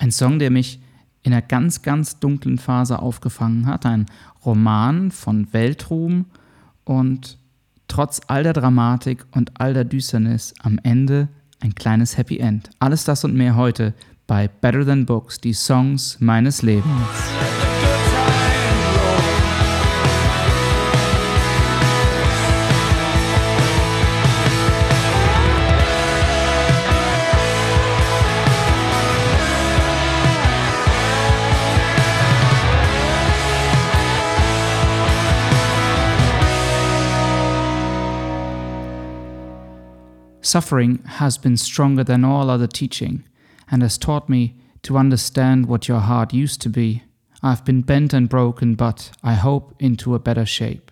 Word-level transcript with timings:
Ein 0.00 0.12
Song, 0.12 0.38
der 0.38 0.50
mich 0.50 0.80
in 1.22 1.34
einer 1.34 1.42
ganz, 1.42 1.82
ganz 1.82 2.18
dunklen 2.18 2.56
Phase 2.56 3.00
aufgefangen 3.00 3.66
hat. 3.66 3.84
Ein 3.84 4.06
Roman 4.46 5.10
von 5.10 5.52
Weltruhm 5.52 6.24
und 6.84 7.36
trotz 7.86 8.22
all 8.26 8.42
der 8.42 8.54
Dramatik 8.54 9.26
und 9.32 9.60
all 9.60 9.74
der 9.74 9.84
Düsternis 9.84 10.54
am 10.62 10.80
Ende 10.82 11.28
ein 11.60 11.74
kleines 11.74 12.16
Happy 12.16 12.38
End. 12.38 12.70
Alles 12.78 13.04
das 13.04 13.24
und 13.24 13.34
mehr 13.34 13.56
heute 13.56 13.92
bei 14.26 14.48
Better 14.48 14.86
Than 14.86 15.04
Books, 15.04 15.38
die 15.38 15.52
Songs 15.52 16.16
meines 16.18 16.62
Lebens. 16.62 16.86
Suffering 40.50 40.98
has 41.04 41.38
been 41.38 41.56
stronger 41.56 42.02
than 42.02 42.24
all 42.24 42.50
other 42.50 42.66
teaching, 42.66 43.22
and 43.70 43.84
has 43.84 43.96
taught 43.96 44.28
me 44.28 44.56
to 44.82 44.96
understand 44.96 45.68
what 45.68 45.86
your 45.86 46.00
heart 46.00 46.32
used 46.34 46.60
to 46.62 46.68
be. 46.68 47.04
I've 47.40 47.64
been 47.64 47.82
bent 47.82 48.12
and 48.12 48.28
broken, 48.28 48.74
but 48.74 49.12
I 49.22 49.34
hope 49.34 49.76
into 49.78 50.12
a 50.12 50.18
better 50.18 50.46
shape. 50.46 50.90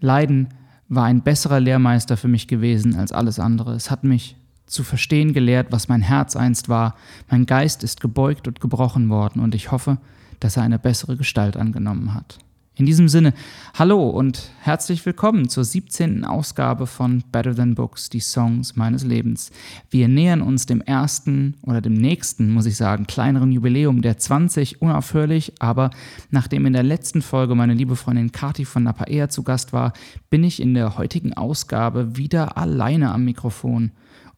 Leiden 0.00 0.48
war 0.88 1.04
ein 1.04 1.20
besserer 1.20 1.60
Lehrmeister 1.60 2.16
für 2.16 2.28
mich 2.28 2.48
gewesen 2.48 2.96
als 2.96 3.12
alles 3.12 3.38
andere. 3.38 3.74
Es 3.74 3.90
hat 3.90 4.04
mich 4.04 4.36
zu 4.64 4.84
verstehen 4.84 5.34
gelehrt, 5.34 5.66
was 5.70 5.88
mein 5.88 6.00
Herz 6.00 6.34
einst 6.34 6.70
war. 6.70 6.94
Mein 7.30 7.44
Geist 7.44 7.84
ist 7.84 8.00
gebeugt 8.00 8.48
und 8.48 8.58
gebrochen 8.58 9.10
worden, 9.10 9.42
und 9.42 9.54
ich 9.54 9.70
hoffe, 9.70 9.98
dass 10.40 10.56
er 10.56 10.62
eine 10.62 10.78
bessere 10.78 11.18
Gestalt 11.18 11.58
angenommen 11.58 12.14
hat. 12.14 12.38
In 12.78 12.86
diesem 12.86 13.08
Sinne, 13.08 13.34
hallo 13.74 14.08
und 14.08 14.52
herzlich 14.60 15.04
willkommen 15.04 15.48
zur 15.48 15.64
17. 15.64 16.24
Ausgabe 16.24 16.86
von 16.86 17.24
Better 17.32 17.56
Than 17.56 17.74
Books, 17.74 18.08
die 18.08 18.20
Songs 18.20 18.76
meines 18.76 19.02
Lebens. 19.02 19.50
Wir 19.90 20.06
nähern 20.06 20.42
uns 20.42 20.64
dem 20.66 20.80
ersten 20.80 21.56
oder 21.62 21.80
dem 21.80 21.94
nächsten, 21.94 22.52
muss 22.52 22.66
ich 22.66 22.76
sagen, 22.76 23.08
kleineren 23.08 23.50
Jubiläum 23.50 24.00
der 24.00 24.16
20 24.16 24.80
unaufhörlich, 24.80 25.54
aber 25.58 25.90
nachdem 26.30 26.66
in 26.66 26.72
der 26.72 26.84
letzten 26.84 27.20
Folge 27.20 27.56
meine 27.56 27.74
liebe 27.74 27.96
Freundin 27.96 28.30
Kati 28.30 28.64
von 28.64 28.84
Napaea 28.84 29.28
zu 29.28 29.42
Gast 29.42 29.72
war, 29.72 29.92
bin 30.30 30.44
ich 30.44 30.62
in 30.62 30.74
der 30.74 30.96
heutigen 30.96 31.32
Ausgabe 31.32 32.16
wieder 32.16 32.56
alleine 32.56 33.10
am 33.10 33.24
Mikrofon. 33.24 33.90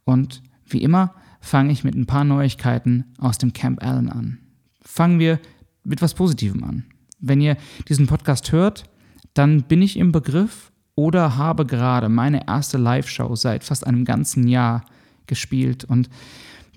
Und 0.04 0.42
wie 0.64 0.82
immer 0.82 1.14
fange 1.42 1.72
ich 1.72 1.84
mit 1.84 1.94
ein 1.94 2.06
paar 2.06 2.24
Neuigkeiten 2.24 3.04
aus 3.18 3.36
dem 3.36 3.52
Camp 3.52 3.84
Allen 3.84 4.08
an. 4.08 4.38
Fangen 4.80 5.18
wir 5.18 5.38
mit 5.84 6.00
was 6.00 6.14
Positivem 6.14 6.64
an. 6.64 6.84
Wenn 7.20 7.40
ihr 7.40 7.56
diesen 7.88 8.06
Podcast 8.06 8.52
hört, 8.52 8.84
dann 9.34 9.62
bin 9.62 9.82
ich 9.82 9.96
im 9.96 10.12
Begriff 10.12 10.70
oder 10.94 11.36
habe 11.36 11.66
gerade 11.66 12.08
meine 12.08 12.46
erste 12.46 12.78
Live-Show 12.78 13.34
seit 13.36 13.64
fast 13.64 13.86
einem 13.86 14.04
ganzen 14.04 14.48
Jahr 14.48 14.82
gespielt. 15.26 15.84
Und 15.84 16.10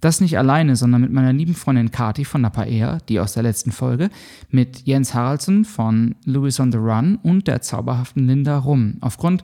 das 0.03 0.19
nicht 0.19 0.37
alleine, 0.37 0.75
sondern 0.75 1.01
mit 1.01 1.13
meiner 1.13 1.33
lieben 1.33 1.55
Freundin 1.55 1.91
Kati 1.91 2.25
von 2.25 2.41
Napa 2.41 2.63
Air, 2.63 2.97
die 3.07 3.19
aus 3.19 3.33
der 3.33 3.43
letzten 3.43 3.71
Folge, 3.71 4.09
mit 4.49 4.81
Jens 4.85 5.13
Haraldsen 5.13 5.65
von 5.65 6.15
Louis 6.25 6.59
on 6.59 6.71
the 6.71 6.77
Run 6.77 7.17
und 7.23 7.47
der 7.47 7.61
zauberhaften 7.61 8.27
Linda 8.27 8.57
Rum. 8.57 8.97
Aufgrund 8.99 9.43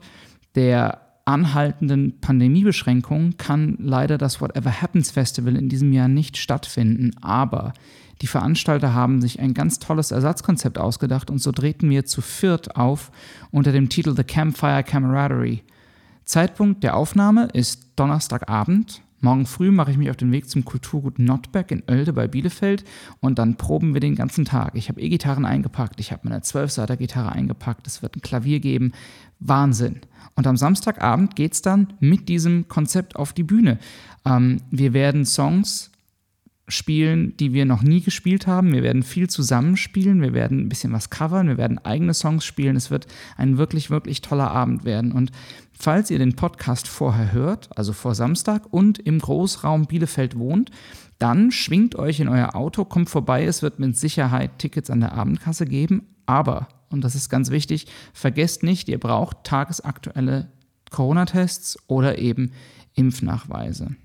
der 0.54 1.00
anhaltenden 1.24 2.20
Pandemiebeschränkungen 2.20 3.36
kann 3.36 3.76
leider 3.78 4.18
das 4.18 4.40
Whatever 4.40 4.82
Happens 4.82 5.10
Festival 5.10 5.56
in 5.56 5.68
diesem 5.68 5.92
Jahr 5.92 6.08
nicht 6.08 6.36
stattfinden, 6.36 7.12
aber 7.22 7.72
die 8.22 8.26
Veranstalter 8.26 8.94
haben 8.94 9.22
sich 9.22 9.40
ein 9.40 9.54
ganz 9.54 9.78
tolles 9.78 10.10
Ersatzkonzept 10.10 10.78
ausgedacht 10.78 11.30
und 11.30 11.38
so 11.38 11.52
drehten 11.52 11.88
wir 11.88 12.04
zu 12.04 12.20
viert 12.20 12.76
auf 12.76 13.10
unter 13.50 13.72
dem 13.72 13.88
Titel 13.88 14.14
The 14.14 14.24
Campfire 14.24 14.84
Camaraderie. 14.84 15.62
Zeitpunkt 16.24 16.84
der 16.84 16.96
Aufnahme 16.96 17.48
ist 17.52 17.88
Donnerstagabend. 17.96 19.02
Morgen 19.22 19.44
früh 19.44 19.70
mache 19.70 19.90
ich 19.90 19.98
mich 19.98 20.08
auf 20.08 20.16
den 20.16 20.32
Weg 20.32 20.48
zum 20.48 20.64
Kulturgut 20.64 21.18
Notberg 21.18 21.70
in 21.70 21.82
Oelde 21.90 22.12
bei 22.12 22.26
Bielefeld 22.26 22.84
und 23.20 23.38
dann 23.38 23.56
proben 23.56 23.92
wir 23.92 24.00
den 24.00 24.14
ganzen 24.14 24.46
Tag. 24.46 24.74
Ich 24.74 24.88
habe 24.88 25.00
E-Gitarren 25.00 25.44
eingepackt, 25.44 26.00
ich 26.00 26.10
habe 26.12 26.22
meine 26.24 26.40
12-Seiter-Gitarre 26.40 27.32
eingepackt, 27.32 27.86
es 27.86 28.02
wird 28.02 28.16
ein 28.16 28.22
Klavier 28.22 28.60
geben. 28.60 28.92
Wahnsinn. 29.38 30.00
Und 30.36 30.46
am 30.46 30.56
Samstagabend 30.56 31.36
geht 31.36 31.54
es 31.54 31.62
dann 31.62 31.94
mit 32.00 32.28
diesem 32.28 32.68
Konzept 32.68 33.16
auf 33.16 33.32
die 33.32 33.42
Bühne. 33.42 33.78
Ähm, 34.24 34.62
wir 34.70 34.92
werden 34.92 35.26
Songs 35.26 35.89
spielen, 36.70 37.36
die 37.36 37.52
wir 37.52 37.64
noch 37.64 37.82
nie 37.82 38.00
gespielt 38.00 38.46
haben. 38.46 38.72
Wir 38.72 38.82
werden 38.82 39.02
viel 39.02 39.28
zusammenspielen, 39.28 40.22
wir 40.22 40.32
werden 40.32 40.60
ein 40.60 40.68
bisschen 40.68 40.92
was 40.92 41.10
covern, 41.10 41.48
wir 41.48 41.58
werden 41.58 41.78
eigene 41.78 42.14
Songs 42.14 42.44
spielen. 42.44 42.76
Es 42.76 42.90
wird 42.90 43.06
ein 43.36 43.58
wirklich, 43.58 43.90
wirklich 43.90 44.20
toller 44.20 44.50
Abend 44.50 44.84
werden. 44.84 45.12
Und 45.12 45.30
falls 45.72 46.10
ihr 46.10 46.18
den 46.18 46.36
Podcast 46.36 46.88
vorher 46.88 47.32
hört, 47.32 47.76
also 47.76 47.92
vor 47.92 48.14
Samstag 48.14 48.72
und 48.72 48.98
im 48.98 49.18
Großraum 49.18 49.86
Bielefeld 49.86 50.38
wohnt, 50.38 50.70
dann 51.18 51.50
schwingt 51.50 51.96
euch 51.96 52.20
in 52.20 52.28
euer 52.28 52.54
Auto, 52.54 52.84
kommt 52.84 53.10
vorbei. 53.10 53.44
Es 53.44 53.62
wird 53.62 53.78
mit 53.78 53.96
Sicherheit 53.96 54.58
Tickets 54.58 54.90
an 54.90 55.00
der 55.00 55.12
Abendkasse 55.12 55.66
geben. 55.66 56.06
Aber, 56.24 56.68
und 56.88 57.04
das 57.04 57.14
ist 57.14 57.28
ganz 57.28 57.50
wichtig, 57.50 57.86
vergesst 58.14 58.62
nicht, 58.62 58.88
ihr 58.88 58.98
braucht 58.98 59.44
tagesaktuelle 59.44 60.50
Corona-Tests 60.90 61.78
oder 61.88 62.18
eben 62.18 62.52
Impfnachweise. 62.94 63.96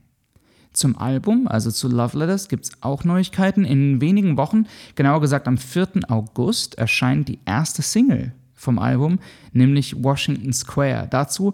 Zum 0.75 0.97
Album, 0.97 1.47
also 1.47 1.71
zu 1.71 1.87
Love 1.87 2.17
Letters, 2.17 2.49
gibt 2.49 2.65
es 2.65 2.71
auch 2.81 3.05
Neuigkeiten. 3.05 3.63
In 3.63 4.01
wenigen 4.01 4.35
Wochen, 4.35 4.65
genauer 4.95 5.21
gesagt 5.21 5.47
am 5.47 5.57
4. 5.57 5.87
August, 6.09 6.77
erscheint 6.77 7.29
die 7.29 7.39
erste 7.45 7.81
Single 7.81 8.33
vom 8.53 8.77
Album, 8.77 9.19
nämlich 9.53 10.03
Washington 10.03 10.51
Square. 10.51 11.07
Dazu 11.09 11.53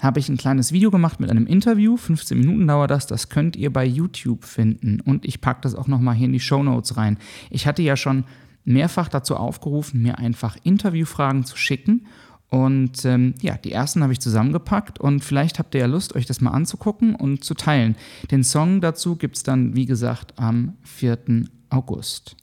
habe 0.00 0.20
ich 0.20 0.28
ein 0.30 0.38
kleines 0.38 0.72
Video 0.72 0.90
gemacht 0.90 1.20
mit 1.20 1.30
einem 1.30 1.46
Interview. 1.46 1.98
15 1.98 2.38
Minuten 2.38 2.66
dauert 2.66 2.90
das. 2.90 3.06
Das 3.06 3.28
könnt 3.28 3.56
ihr 3.56 3.70
bei 3.70 3.84
YouTube 3.84 4.44
finden. 4.44 5.00
Und 5.00 5.26
ich 5.26 5.42
packe 5.42 5.60
das 5.60 5.74
auch 5.74 5.86
nochmal 5.86 6.14
hier 6.14 6.26
in 6.26 6.32
die 6.32 6.40
Show 6.40 6.62
Notes 6.62 6.96
rein. 6.96 7.18
Ich 7.50 7.66
hatte 7.66 7.82
ja 7.82 7.96
schon 7.96 8.24
mehrfach 8.64 9.08
dazu 9.08 9.36
aufgerufen, 9.36 10.02
mir 10.02 10.18
einfach 10.18 10.56
Interviewfragen 10.62 11.44
zu 11.44 11.56
schicken. 11.56 12.06
Und 12.52 13.06
ähm, 13.06 13.32
ja, 13.40 13.56
die 13.56 13.72
ersten 13.72 14.02
habe 14.02 14.12
ich 14.12 14.20
zusammengepackt 14.20 15.00
und 15.00 15.24
vielleicht 15.24 15.58
habt 15.58 15.74
ihr 15.74 15.80
ja 15.80 15.86
Lust, 15.86 16.14
euch 16.14 16.26
das 16.26 16.42
mal 16.42 16.50
anzugucken 16.50 17.14
und 17.14 17.42
zu 17.42 17.54
teilen. 17.54 17.96
Den 18.30 18.44
Song 18.44 18.82
dazu 18.82 19.16
gibt 19.16 19.38
es 19.38 19.42
dann, 19.42 19.74
wie 19.74 19.86
gesagt, 19.86 20.34
am 20.36 20.74
4. 20.82 21.46
August. 21.70 22.36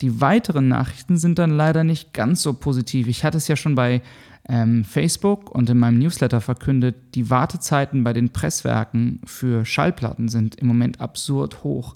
Die 0.00 0.20
weiteren 0.20 0.66
Nachrichten 0.66 1.16
sind 1.16 1.38
dann 1.38 1.50
leider 1.50 1.84
nicht 1.84 2.12
ganz 2.12 2.42
so 2.42 2.54
positiv. 2.54 3.06
Ich 3.06 3.22
hatte 3.22 3.38
es 3.38 3.46
ja 3.46 3.54
schon 3.54 3.76
bei 3.76 4.02
ähm, 4.48 4.84
Facebook 4.84 5.52
und 5.52 5.70
in 5.70 5.78
meinem 5.78 6.00
Newsletter 6.00 6.40
verkündet, 6.40 6.96
die 7.14 7.30
Wartezeiten 7.30 8.02
bei 8.02 8.12
den 8.12 8.30
Presswerken 8.30 9.20
für 9.26 9.64
Schallplatten 9.64 10.26
sind 10.26 10.56
im 10.56 10.66
Moment 10.66 11.00
absurd 11.00 11.62
hoch. 11.62 11.94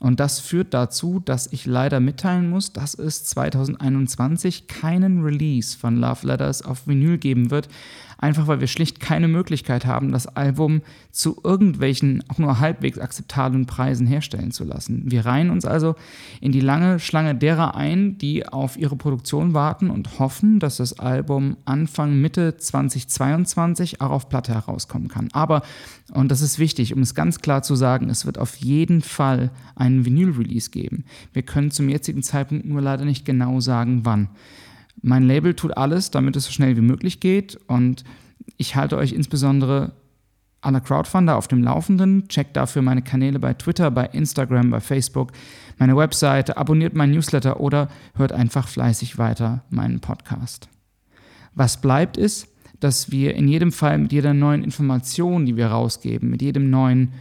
Und 0.00 0.18
das 0.18 0.40
führt 0.40 0.72
dazu, 0.72 1.20
dass 1.22 1.52
ich 1.52 1.66
leider 1.66 2.00
mitteilen 2.00 2.48
muss, 2.48 2.72
dass 2.72 2.94
es 2.94 3.24
2021 3.26 4.66
keinen 4.66 5.22
Release 5.22 5.76
von 5.76 5.96
Love 5.96 6.26
Letters 6.26 6.62
auf 6.62 6.86
Vinyl 6.86 7.18
geben 7.18 7.50
wird, 7.50 7.68
einfach 8.20 8.46
weil 8.46 8.60
wir 8.60 8.66
schlicht 8.66 9.00
keine 9.00 9.28
Möglichkeit 9.28 9.86
haben, 9.86 10.12
das 10.12 10.26
Album 10.26 10.82
zu 11.10 11.40
irgendwelchen 11.42 12.22
auch 12.28 12.38
nur 12.38 12.60
halbwegs 12.60 12.98
akzeptablen 12.98 13.66
Preisen 13.66 14.06
herstellen 14.06 14.52
zu 14.52 14.64
lassen. 14.64 15.10
Wir 15.10 15.24
reihen 15.24 15.50
uns 15.50 15.64
also 15.64 15.96
in 16.40 16.52
die 16.52 16.60
lange 16.60 16.98
Schlange 16.98 17.34
derer 17.34 17.74
ein, 17.74 18.18
die 18.18 18.46
auf 18.46 18.76
ihre 18.76 18.96
Produktion 18.96 19.54
warten 19.54 19.90
und 19.90 20.18
hoffen, 20.18 20.60
dass 20.60 20.76
das 20.76 20.98
Album 20.98 21.56
Anfang 21.64 22.20
Mitte 22.20 22.56
2022 22.56 24.00
auch 24.00 24.10
auf 24.10 24.28
Platte 24.28 24.54
herauskommen 24.54 25.08
kann. 25.08 25.28
Aber, 25.32 25.62
und 26.12 26.30
das 26.30 26.42
ist 26.42 26.58
wichtig, 26.58 26.94
um 26.94 27.00
es 27.00 27.14
ganz 27.14 27.40
klar 27.40 27.62
zu 27.62 27.74
sagen, 27.74 28.10
es 28.10 28.26
wird 28.26 28.38
auf 28.38 28.56
jeden 28.56 29.00
Fall 29.00 29.50
einen 29.74 30.04
Vinyl-Release 30.04 30.70
geben. 30.70 31.04
Wir 31.32 31.42
können 31.42 31.70
zum 31.70 31.88
jetzigen 31.88 32.22
Zeitpunkt 32.22 32.66
nur 32.66 32.82
leider 32.82 33.04
nicht 33.04 33.24
genau 33.24 33.60
sagen, 33.60 34.04
wann. 34.04 34.28
Mein 35.02 35.24
Label 35.24 35.54
tut 35.54 35.76
alles, 35.76 36.10
damit 36.10 36.36
es 36.36 36.44
so 36.44 36.52
schnell 36.52 36.76
wie 36.76 36.82
möglich 36.82 37.20
geht 37.20 37.58
und 37.66 38.04
ich 38.56 38.76
halte 38.76 38.96
euch 38.96 39.12
insbesondere 39.12 39.92
aller 40.60 40.80
Crowdfunder 40.80 41.36
auf 41.36 41.48
dem 41.48 41.62
Laufenden. 41.62 42.28
Checkt 42.28 42.56
dafür 42.56 42.82
meine 42.82 43.02
Kanäle 43.02 43.38
bei 43.38 43.54
Twitter, 43.54 43.90
bei 43.90 44.06
Instagram, 44.06 44.70
bei 44.70 44.80
Facebook, 44.80 45.32
meine 45.78 45.96
Webseite, 45.96 46.56
abonniert 46.56 46.94
meinen 46.94 47.12
Newsletter 47.12 47.60
oder 47.60 47.88
hört 48.14 48.32
einfach 48.32 48.68
fleißig 48.68 49.18
weiter 49.18 49.64
meinen 49.70 50.00
Podcast. 50.00 50.68
Was 51.54 51.80
bleibt 51.80 52.16
ist, 52.16 52.48
dass 52.78 53.10
wir 53.10 53.34
in 53.34 53.48
jedem 53.48 53.72
Fall 53.72 53.98
mit 53.98 54.12
jeder 54.12 54.34
neuen 54.34 54.64
Information, 54.64 55.46
die 55.46 55.56
wir 55.56 55.68
rausgeben, 55.68 56.30
mit 56.30 56.42
jedem 56.42 56.70
neuen 56.70 57.12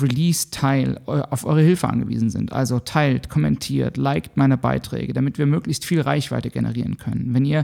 Release-Teil 0.00 1.00
auf 1.06 1.44
eure 1.44 1.62
Hilfe 1.62 1.88
angewiesen 1.88 2.30
sind. 2.30 2.52
Also 2.52 2.78
teilt, 2.78 3.28
kommentiert, 3.28 3.96
liked 3.96 4.36
meine 4.36 4.58
Beiträge, 4.58 5.12
damit 5.12 5.38
wir 5.38 5.46
möglichst 5.46 5.84
viel 5.84 6.00
Reichweite 6.00 6.50
generieren 6.50 6.98
können. 6.98 7.32
Wenn 7.32 7.44
ihr 7.44 7.62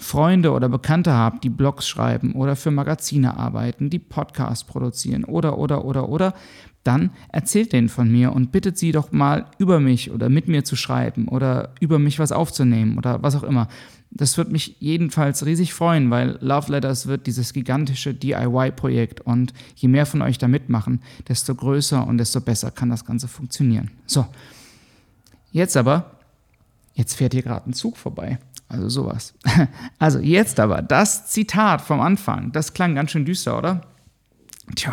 Freunde 0.00 0.52
oder 0.52 0.68
Bekannte 0.68 1.12
habt, 1.12 1.44
die 1.44 1.50
Blogs 1.50 1.86
schreiben 1.86 2.32
oder 2.32 2.56
für 2.56 2.70
Magazine 2.70 3.36
arbeiten, 3.36 3.90
die 3.90 3.98
Podcasts 3.98 4.64
produzieren 4.64 5.24
oder, 5.24 5.58
oder, 5.58 5.84
oder, 5.84 6.08
oder, 6.08 6.34
dann 6.82 7.10
erzählt 7.28 7.74
denen 7.74 7.90
von 7.90 8.10
mir 8.10 8.32
und 8.32 8.50
bittet 8.52 8.78
sie 8.78 8.92
doch 8.92 9.12
mal 9.12 9.46
über 9.58 9.78
mich 9.78 10.10
oder 10.10 10.30
mit 10.30 10.48
mir 10.48 10.64
zu 10.64 10.74
schreiben 10.74 11.28
oder 11.28 11.74
über 11.80 11.98
mich 11.98 12.18
was 12.18 12.32
aufzunehmen 12.32 12.96
oder 12.96 13.22
was 13.22 13.36
auch 13.36 13.42
immer. 13.42 13.68
Das 14.12 14.36
wird 14.36 14.50
mich 14.50 14.76
jedenfalls 14.80 15.46
riesig 15.46 15.72
freuen, 15.72 16.10
weil 16.10 16.36
Love 16.40 16.72
Letters 16.72 17.06
wird 17.06 17.26
dieses 17.26 17.52
gigantische 17.52 18.12
DIY-Projekt 18.12 19.20
und 19.20 19.54
je 19.76 19.88
mehr 19.88 20.04
von 20.04 20.20
euch 20.20 20.36
da 20.36 20.48
mitmachen, 20.48 21.00
desto 21.28 21.54
größer 21.54 22.06
und 22.06 22.18
desto 22.18 22.40
besser 22.40 22.70
kann 22.72 22.90
das 22.90 23.04
Ganze 23.04 23.28
funktionieren. 23.28 23.90
So, 24.06 24.26
jetzt 25.52 25.76
aber, 25.76 26.10
jetzt 26.94 27.14
fährt 27.14 27.34
hier 27.34 27.42
gerade 27.42 27.70
ein 27.70 27.72
Zug 27.72 27.96
vorbei. 27.96 28.38
Also 28.68 28.88
sowas. 28.88 29.34
Also 29.98 30.18
jetzt 30.18 30.60
aber 30.60 30.80
das 30.80 31.26
Zitat 31.26 31.80
vom 31.80 32.00
Anfang. 32.00 32.52
Das 32.52 32.72
klang 32.72 32.94
ganz 32.94 33.10
schön 33.10 33.24
düster, 33.24 33.58
oder? 33.58 33.82
Tja, 34.76 34.92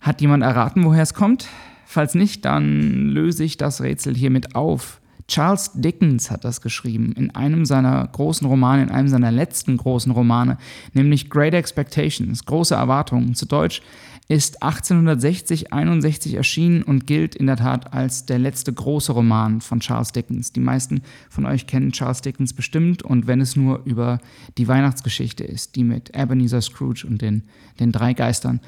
hat 0.00 0.20
jemand 0.20 0.42
erraten, 0.42 0.84
woher 0.84 1.02
es 1.02 1.14
kommt? 1.14 1.48
Falls 1.86 2.14
nicht, 2.14 2.44
dann 2.44 3.08
löse 3.08 3.42
ich 3.42 3.56
das 3.56 3.80
Rätsel 3.80 4.14
hiermit 4.14 4.54
auf. 4.54 5.00
Charles 5.28 5.72
Dickens 5.74 6.30
hat 6.30 6.44
das 6.44 6.62
geschrieben 6.62 7.12
in 7.12 7.34
einem 7.34 7.66
seiner 7.66 8.06
großen 8.08 8.46
Romane, 8.46 8.82
in 8.82 8.90
einem 8.90 9.08
seiner 9.08 9.30
letzten 9.30 9.76
großen 9.76 10.10
Romane, 10.10 10.56
nämlich 10.94 11.28
Great 11.28 11.52
Expectations, 11.52 12.46
große 12.46 12.74
Erwartungen. 12.74 13.34
Zu 13.34 13.44
Deutsch 13.44 13.82
ist 14.28 14.62
1860-61 14.62 16.34
erschienen 16.34 16.82
und 16.82 17.06
gilt 17.06 17.34
in 17.34 17.46
der 17.46 17.56
Tat 17.56 17.92
als 17.92 18.24
der 18.24 18.38
letzte 18.38 18.72
große 18.72 19.12
Roman 19.12 19.60
von 19.60 19.80
Charles 19.80 20.12
Dickens. 20.12 20.52
Die 20.52 20.60
meisten 20.60 21.02
von 21.28 21.44
euch 21.44 21.66
kennen 21.66 21.92
Charles 21.92 22.22
Dickens 22.22 22.54
bestimmt 22.54 23.02
und 23.02 23.26
wenn 23.26 23.42
es 23.42 23.54
nur 23.54 23.82
über 23.84 24.20
die 24.56 24.66
Weihnachtsgeschichte 24.66 25.44
ist, 25.44 25.76
die 25.76 25.84
mit 25.84 26.16
Ebenezer 26.16 26.62
Scrooge 26.62 27.06
und 27.06 27.20
den, 27.20 27.44
den 27.80 27.92
drei 27.92 28.14
Geistern. 28.14 28.60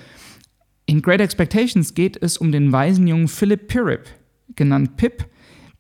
In 0.85 1.01
Great 1.01 1.21
Expectations 1.21 1.95
geht 1.95 2.23
es 2.23 2.37
um 2.37 2.53
den 2.53 2.71
weisen 2.71 3.07
jungen 3.07 3.29
Philip 3.29 3.69
Pirrip, 3.69 4.07
genannt 4.57 4.97
Pip, 4.97 5.27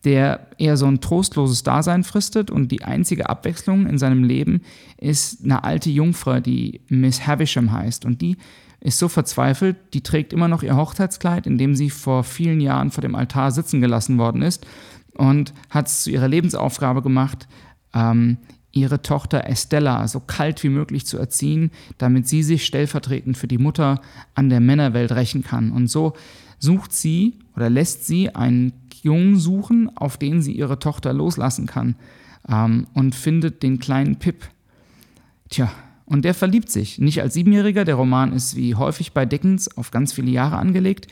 der 0.05 0.47
eher 0.59 0.77
so 0.77 0.87
ein 0.87 1.01
trostloses 1.01 1.63
Dasein 1.63 2.05
fristet 2.05 2.51
und 2.51 2.73
die 2.73 2.83
einzige 2.83 3.29
Abwechslung 3.29 3.87
in 3.87 3.99
seinem 3.99 4.25
Leben 4.25 4.63
ist 4.97 5.45
eine 5.45 5.65
alte 5.65 5.91
Jungfrau, 5.91 6.41
die 6.41 6.81
Miss 6.89 7.27
Havisham 7.27 7.73
heißt 7.73 8.05
und 8.05 8.21
die 8.21 8.37
ist 8.81 8.99
so 8.99 9.09
verzweifelt, 9.09 9.77
die 9.93 10.01
trägt 10.03 10.33
immer 10.33 10.49
noch 10.49 10.63
ihr 10.63 10.77
Hochzeitskleid, 10.77 11.47
in 11.47 11.59
dem 11.59 11.75
sie 11.75 11.91
vor 11.91 12.25
vielen 12.25 12.61
Jahren 12.63 12.91
vor 12.91 13.03
dem 13.03 13.15
Altar 13.15 13.51
sitzen 13.51 13.83
gelassen 13.83 14.17
worden 14.17 14.41
ist 14.41 14.67
und 15.15 15.53
hat 15.69 15.89
es 15.89 16.05
zu 16.05 16.11
ihrer 16.11 16.29
Lebensaufgabe 16.29 17.03
gemacht, 17.03 17.47
ähm, 17.93 18.39
ihre 18.73 19.03
Tochter 19.03 19.49
Estella 19.49 20.07
so 20.09 20.21
kalt 20.21 20.63
wie 20.63 20.69
möglich 20.69 21.05
zu 21.05 21.19
erziehen, 21.19 21.71
damit 21.99 22.27
sie 22.29 22.43
sich 22.43 22.65
stellvertretend 22.65 23.37
für 23.37 23.49
die 23.49 23.59
Mutter 23.59 24.01
an 24.35 24.49
der 24.49 24.61
Männerwelt 24.61 25.13
rächen 25.13 25.43
kann. 25.43 25.73
Und 25.73 25.89
so 25.89 26.15
sucht 26.59 26.93
sie 26.93 27.35
oder 27.57 27.69
lässt 27.69 28.07
sie 28.07 28.35
einen 28.35 28.73
Jungen 29.03 29.37
suchen, 29.39 29.97
auf 29.97 30.17
den 30.17 30.43
sie 30.43 30.53
ihre 30.53 30.79
Tochter 30.79 31.13
loslassen 31.13 31.67
kann 31.67 31.97
ähm, 32.49 32.87
und 32.95 33.15
findet 33.15 33.63
den 33.63 33.79
kleinen 33.79 34.17
Pip. 34.17 34.49
Tja, 35.49 35.71
und 36.07 36.25
der 36.25 36.35
verliebt 36.35 36.71
sich. 36.71 36.99
Nicht 36.99 37.23
als 37.23 37.35
Siebenjähriger, 37.35 37.85
der 37.85 37.95
Roman 37.95 38.33
ist 38.33 38.57
wie 38.57 38.75
häufig 38.75 39.13
bei 39.13 39.27
Dickens 39.27 39.77
auf 39.77 39.91
ganz 39.91 40.13
viele 40.13 40.31
Jahre 40.31 40.57
angelegt, 40.57 41.07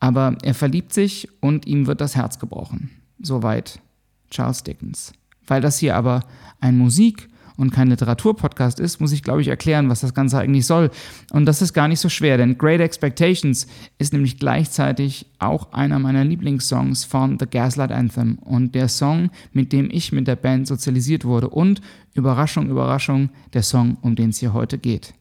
aber 0.00 0.36
er 0.42 0.54
verliebt 0.54 0.92
sich 0.92 1.28
und 1.40 1.66
ihm 1.66 1.86
wird 1.86 2.00
das 2.00 2.16
Herz 2.16 2.38
gebrochen. 2.38 2.90
Soweit 3.20 3.80
Charles 4.30 4.62
Dickens. 4.62 5.12
Weil 5.46 5.60
das 5.60 5.78
hier 5.78 5.96
aber 5.96 6.24
ein 6.60 6.78
Musik- 6.78 7.28
und 7.56 7.70
kein 7.70 7.88
Literaturpodcast 7.88 8.80
ist, 8.80 9.00
muss 9.00 9.12
ich, 9.12 9.22
glaube 9.22 9.40
ich, 9.40 9.48
erklären, 9.48 9.88
was 9.88 10.00
das 10.00 10.14
Ganze 10.14 10.38
eigentlich 10.38 10.66
soll. 10.66 10.90
Und 11.30 11.46
das 11.46 11.62
ist 11.62 11.72
gar 11.72 11.88
nicht 11.88 12.00
so 12.00 12.08
schwer, 12.08 12.36
denn 12.36 12.58
Great 12.58 12.80
Expectations 12.80 13.66
ist 13.98 14.12
nämlich 14.12 14.38
gleichzeitig 14.38 15.26
auch 15.38 15.72
einer 15.72 15.98
meiner 15.98 16.24
Lieblingssongs 16.24 17.04
von 17.04 17.38
The 17.38 17.46
Gaslight 17.46 17.92
Anthem 17.92 18.36
und 18.38 18.74
der 18.74 18.88
Song, 18.88 19.30
mit 19.52 19.72
dem 19.72 19.90
ich 19.90 20.12
mit 20.12 20.26
der 20.28 20.36
Band 20.36 20.66
sozialisiert 20.66 21.24
wurde 21.24 21.48
und, 21.48 21.80
Überraschung, 22.14 22.68
Überraschung, 22.68 23.30
der 23.54 23.62
Song, 23.62 23.96
um 24.02 24.16
den 24.16 24.30
es 24.30 24.38
hier 24.38 24.52
heute 24.52 24.78
geht. 24.78 25.14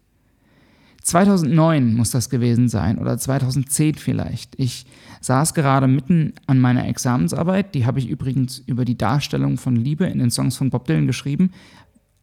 2009 1.04 1.96
muss 1.96 2.12
das 2.12 2.30
gewesen 2.30 2.70
sein 2.70 2.98
oder 3.00 3.18
2010 3.18 3.96
vielleicht. 3.96 4.54
Ich 4.60 4.86
saß 5.22 5.54
gerade 5.54 5.88
mitten 5.88 6.34
an 6.46 6.60
meiner 6.60 6.88
Examensarbeit, 6.88 7.74
die 7.74 7.86
habe 7.86 8.00
ich 8.00 8.08
übrigens 8.08 8.60
über 8.60 8.86
die 8.86 8.98
Darstellung 8.98 9.58
von 9.58 9.76
Liebe 9.76 10.06
in 10.06 10.20
den 10.20 10.32
Songs 10.32 10.58
von 10.58 10.70
Bob 10.70 10.86
Dylan 10.86 11.08
geschrieben. 11.08 11.52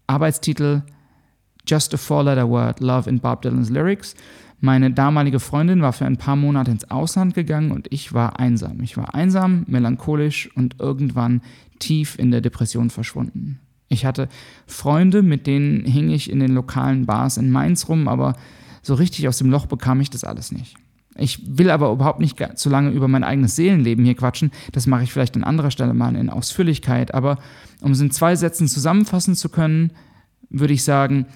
Arbeitstitel 0.08 0.82
Just 1.66 1.92
a 1.94 1.98
Four-Letter 1.98 2.48
Word, 2.48 2.80
Love 2.80 3.08
in 3.08 3.20
Bob 3.20 3.42
Dylan's 3.42 3.70
Lyrics. 3.70 4.14
Meine 4.60 4.90
damalige 4.90 5.38
Freundin 5.38 5.82
war 5.82 5.92
für 5.92 6.06
ein 6.06 6.16
paar 6.16 6.34
Monate 6.34 6.70
ins 6.70 6.90
Ausland 6.90 7.34
gegangen 7.34 7.70
und 7.70 7.86
ich 7.92 8.12
war 8.12 8.40
einsam. 8.40 8.80
Ich 8.82 8.96
war 8.96 9.14
einsam, 9.14 9.64
melancholisch 9.68 10.50
und 10.56 10.76
irgendwann 10.80 11.42
tief 11.78 12.18
in 12.18 12.30
der 12.30 12.40
Depression 12.40 12.90
verschwunden. 12.90 13.60
Ich 13.88 14.04
hatte 14.04 14.28
Freunde, 14.66 15.22
mit 15.22 15.46
denen 15.46 15.84
hing 15.84 16.10
ich 16.10 16.30
in 16.30 16.40
den 16.40 16.52
lokalen 16.52 17.06
Bars 17.06 17.36
in 17.36 17.50
Mainz 17.50 17.88
rum, 17.88 18.08
aber 18.08 18.34
so 18.82 18.94
richtig 18.94 19.28
aus 19.28 19.38
dem 19.38 19.50
Loch 19.50 19.66
bekam 19.66 20.00
ich 20.00 20.10
das 20.10 20.24
alles 20.24 20.50
nicht. 20.52 20.76
Ich 21.18 21.58
will 21.58 21.70
aber 21.70 21.90
überhaupt 21.90 22.20
nicht 22.20 22.38
zu 22.56 22.70
lange 22.70 22.90
über 22.90 23.08
mein 23.08 23.24
eigenes 23.24 23.56
Seelenleben 23.56 24.04
hier 24.04 24.14
quatschen. 24.14 24.52
Das 24.72 24.86
mache 24.86 25.02
ich 25.02 25.12
vielleicht 25.12 25.36
an 25.36 25.44
anderer 25.44 25.70
Stelle 25.70 25.94
mal 25.94 26.14
in 26.14 26.30
Ausführlichkeit. 26.30 27.12
Aber 27.12 27.38
um 27.80 27.92
es 27.92 28.00
in 28.00 28.10
zwei 28.10 28.36
Sätzen 28.36 28.68
zusammenfassen 28.68 29.34
zu 29.34 29.48
können, 29.48 29.92
würde 30.48 30.74
ich 30.74 30.84
sagen, 30.84 31.26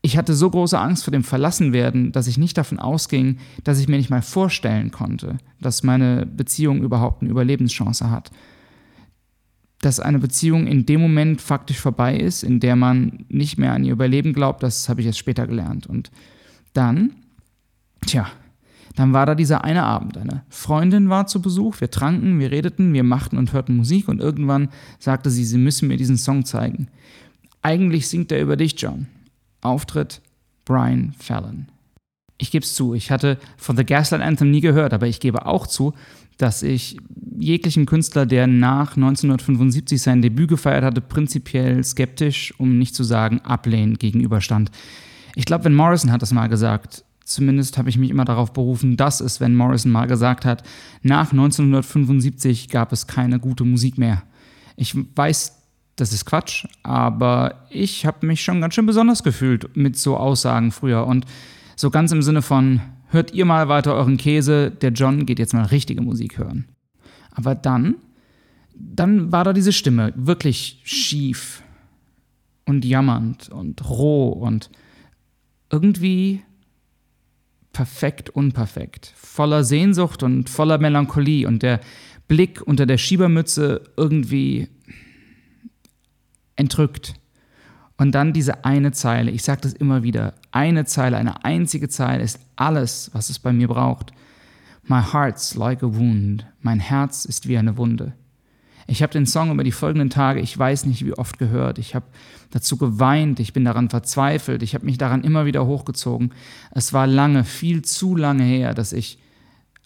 ich 0.00 0.16
hatte 0.16 0.34
so 0.34 0.48
große 0.48 0.78
Angst 0.78 1.04
vor 1.04 1.12
dem 1.12 1.24
Verlassenwerden, 1.24 2.12
dass 2.12 2.28
ich 2.28 2.38
nicht 2.38 2.56
davon 2.56 2.78
ausging, 2.78 3.38
dass 3.64 3.80
ich 3.80 3.88
mir 3.88 3.96
nicht 3.96 4.10
mal 4.10 4.22
vorstellen 4.22 4.90
konnte, 4.90 5.38
dass 5.60 5.82
meine 5.82 6.24
Beziehung 6.24 6.82
überhaupt 6.82 7.22
eine 7.22 7.30
Überlebenschance 7.30 8.10
hat. 8.10 8.30
Dass 9.80 10.00
eine 10.00 10.18
Beziehung 10.18 10.66
in 10.66 10.86
dem 10.86 11.00
Moment 11.00 11.40
faktisch 11.40 11.78
vorbei 11.78 12.16
ist, 12.16 12.42
in 12.42 12.60
der 12.60 12.76
man 12.76 13.26
nicht 13.28 13.58
mehr 13.58 13.72
an 13.72 13.84
ihr 13.84 13.92
Überleben 13.92 14.32
glaubt, 14.32 14.62
das 14.62 14.88
habe 14.88 15.00
ich 15.00 15.06
erst 15.06 15.18
später 15.18 15.46
gelernt. 15.46 15.86
Und 15.86 16.10
dann, 16.72 17.12
tja, 18.06 18.28
dann 18.96 19.12
war 19.12 19.26
da 19.26 19.34
dieser 19.34 19.64
eine 19.64 19.84
Abend. 19.84 20.16
Eine 20.16 20.42
Freundin 20.48 21.08
war 21.08 21.26
zu 21.26 21.40
Besuch, 21.40 21.80
wir 21.80 21.90
tranken, 21.90 22.38
wir 22.40 22.50
redeten, 22.50 22.92
wir 22.92 23.04
machten 23.04 23.38
und 23.38 23.52
hörten 23.52 23.76
Musik 23.76 24.08
und 24.08 24.20
irgendwann 24.20 24.68
sagte 24.98 25.30
sie, 25.30 25.44
sie 25.44 25.58
müssen 25.58 25.88
mir 25.88 25.96
diesen 25.96 26.16
Song 26.16 26.44
zeigen. 26.44 26.88
Eigentlich 27.62 28.08
singt 28.08 28.32
er 28.32 28.40
über 28.40 28.56
dich, 28.56 28.80
John. 28.80 29.06
Auftritt 29.60 30.20
Brian 30.64 31.14
Fallon. 31.18 31.66
Ich 32.38 32.50
gebe 32.50 32.64
es 32.64 32.74
zu, 32.74 32.94
ich 32.94 33.10
hatte 33.10 33.38
von 33.56 33.76
The 33.76 33.84
Gaslight 33.84 34.22
Anthem 34.22 34.50
nie 34.50 34.60
gehört, 34.60 34.92
aber 34.92 35.08
ich 35.08 35.18
gebe 35.18 35.46
auch 35.46 35.66
zu, 35.66 35.94
dass 36.36 36.62
ich 36.62 36.96
jeglichen 37.36 37.84
Künstler, 37.84 38.24
der 38.24 38.46
nach 38.46 38.96
1975 38.96 40.00
sein 40.00 40.22
Debüt 40.22 40.48
gefeiert 40.48 40.84
hatte, 40.84 41.00
prinzipiell 41.00 41.82
skeptisch, 41.82 42.54
um 42.58 42.78
nicht 42.78 42.94
zu 42.94 43.02
sagen 43.02 43.40
ablehnend 43.40 43.98
gegenüberstand. 43.98 44.70
Ich 45.34 45.44
glaube, 45.44 45.64
Van 45.64 45.74
Morrison 45.74 46.12
hat 46.12 46.22
das 46.22 46.32
mal 46.32 46.48
gesagt. 46.48 47.04
Zumindest 47.28 47.76
habe 47.76 47.90
ich 47.90 47.98
mich 47.98 48.08
immer 48.08 48.24
darauf 48.24 48.54
berufen, 48.54 48.96
dass 48.96 49.20
es 49.20 49.38
Van 49.38 49.54
Morrison 49.54 49.92
mal 49.92 50.06
gesagt 50.06 50.46
hat. 50.46 50.62
Nach 51.02 51.30
1975 51.30 52.70
gab 52.70 52.90
es 52.90 53.06
keine 53.06 53.38
gute 53.38 53.64
Musik 53.64 53.98
mehr. 53.98 54.22
Ich 54.76 54.96
weiß, 55.14 55.54
das 55.96 56.14
ist 56.14 56.24
Quatsch, 56.24 56.64
aber 56.82 57.66
ich 57.68 58.06
habe 58.06 58.26
mich 58.26 58.42
schon 58.42 58.62
ganz 58.62 58.74
schön 58.74 58.86
besonders 58.86 59.22
gefühlt 59.22 59.76
mit 59.76 59.98
so 59.98 60.16
Aussagen 60.16 60.70
früher. 60.72 61.06
Und 61.06 61.26
so 61.76 61.90
ganz 61.90 62.12
im 62.12 62.22
Sinne 62.22 62.40
von, 62.40 62.80
hört 63.08 63.34
ihr 63.34 63.44
mal 63.44 63.68
weiter 63.68 63.94
euren 63.94 64.16
Käse, 64.16 64.70
der 64.70 64.92
John 64.92 65.26
geht 65.26 65.38
jetzt 65.38 65.52
mal 65.52 65.66
richtige 65.66 66.00
Musik 66.00 66.38
hören. 66.38 66.64
Aber 67.30 67.54
dann, 67.54 67.96
dann 68.74 69.32
war 69.32 69.44
da 69.44 69.52
diese 69.52 69.74
Stimme 69.74 70.14
wirklich 70.16 70.80
schief 70.82 71.62
und 72.64 72.86
jammernd 72.86 73.50
und 73.50 73.86
roh 73.86 74.30
und 74.30 74.70
irgendwie 75.70 76.42
perfekt 77.78 78.28
unperfekt, 78.30 79.12
voller 79.14 79.62
Sehnsucht 79.62 80.24
und 80.24 80.50
voller 80.50 80.78
Melancholie 80.78 81.46
und 81.46 81.62
der 81.62 81.78
Blick 82.26 82.60
unter 82.60 82.86
der 82.86 82.98
Schiebermütze 82.98 83.84
irgendwie 83.96 84.66
entrückt. 86.56 87.14
Und 87.96 88.16
dann 88.16 88.32
diese 88.32 88.64
eine 88.64 88.90
Zeile, 88.90 89.30
ich 89.30 89.44
sage 89.44 89.60
das 89.60 89.74
immer 89.74 90.02
wieder, 90.02 90.34
eine 90.50 90.86
Zeile, 90.86 91.18
eine 91.18 91.44
einzige 91.44 91.88
Zeile 91.88 92.24
ist 92.24 92.40
alles, 92.56 93.12
was 93.12 93.30
es 93.30 93.38
bei 93.38 93.52
mir 93.52 93.68
braucht. 93.68 94.10
My 94.82 95.00
heart's 95.00 95.54
like 95.54 95.84
a 95.84 95.86
wound, 95.86 96.46
mein 96.60 96.80
Herz 96.80 97.26
ist 97.26 97.46
wie 97.46 97.58
eine 97.58 97.76
Wunde. 97.76 98.14
Ich 98.90 99.02
habe 99.02 99.12
den 99.12 99.26
Song 99.26 99.50
über 99.50 99.64
die 99.64 99.72
folgenden 99.72 100.08
Tage, 100.08 100.40
ich 100.40 100.58
weiß 100.58 100.86
nicht 100.86 101.04
wie 101.04 101.12
oft 101.12 101.38
gehört. 101.38 101.78
Ich 101.78 101.94
habe 101.94 102.06
dazu 102.50 102.78
geweint, 102.78 103.38
ich 103.38 103.52
bin 103.52 103.66
daran 103.66 103.90
verzweifelt, 103.90 104.62
ich 104.62 104.74
habe 104.74 104.86
mich 104.86 104.96
daran 104.96 105.24
immer 105.24 105.44
wieder 105.44 105.66
hochgezogen. 105.66 106.32
Es 106.70 106.94
war 106.94 107.06
lange, 107.06 107.44
viel 107.44 107.82
zu 107.82 108.16
lange 108.16 108.44
her, 108.44 108.72
dass 108.72 108.94
ich 108.94 109.18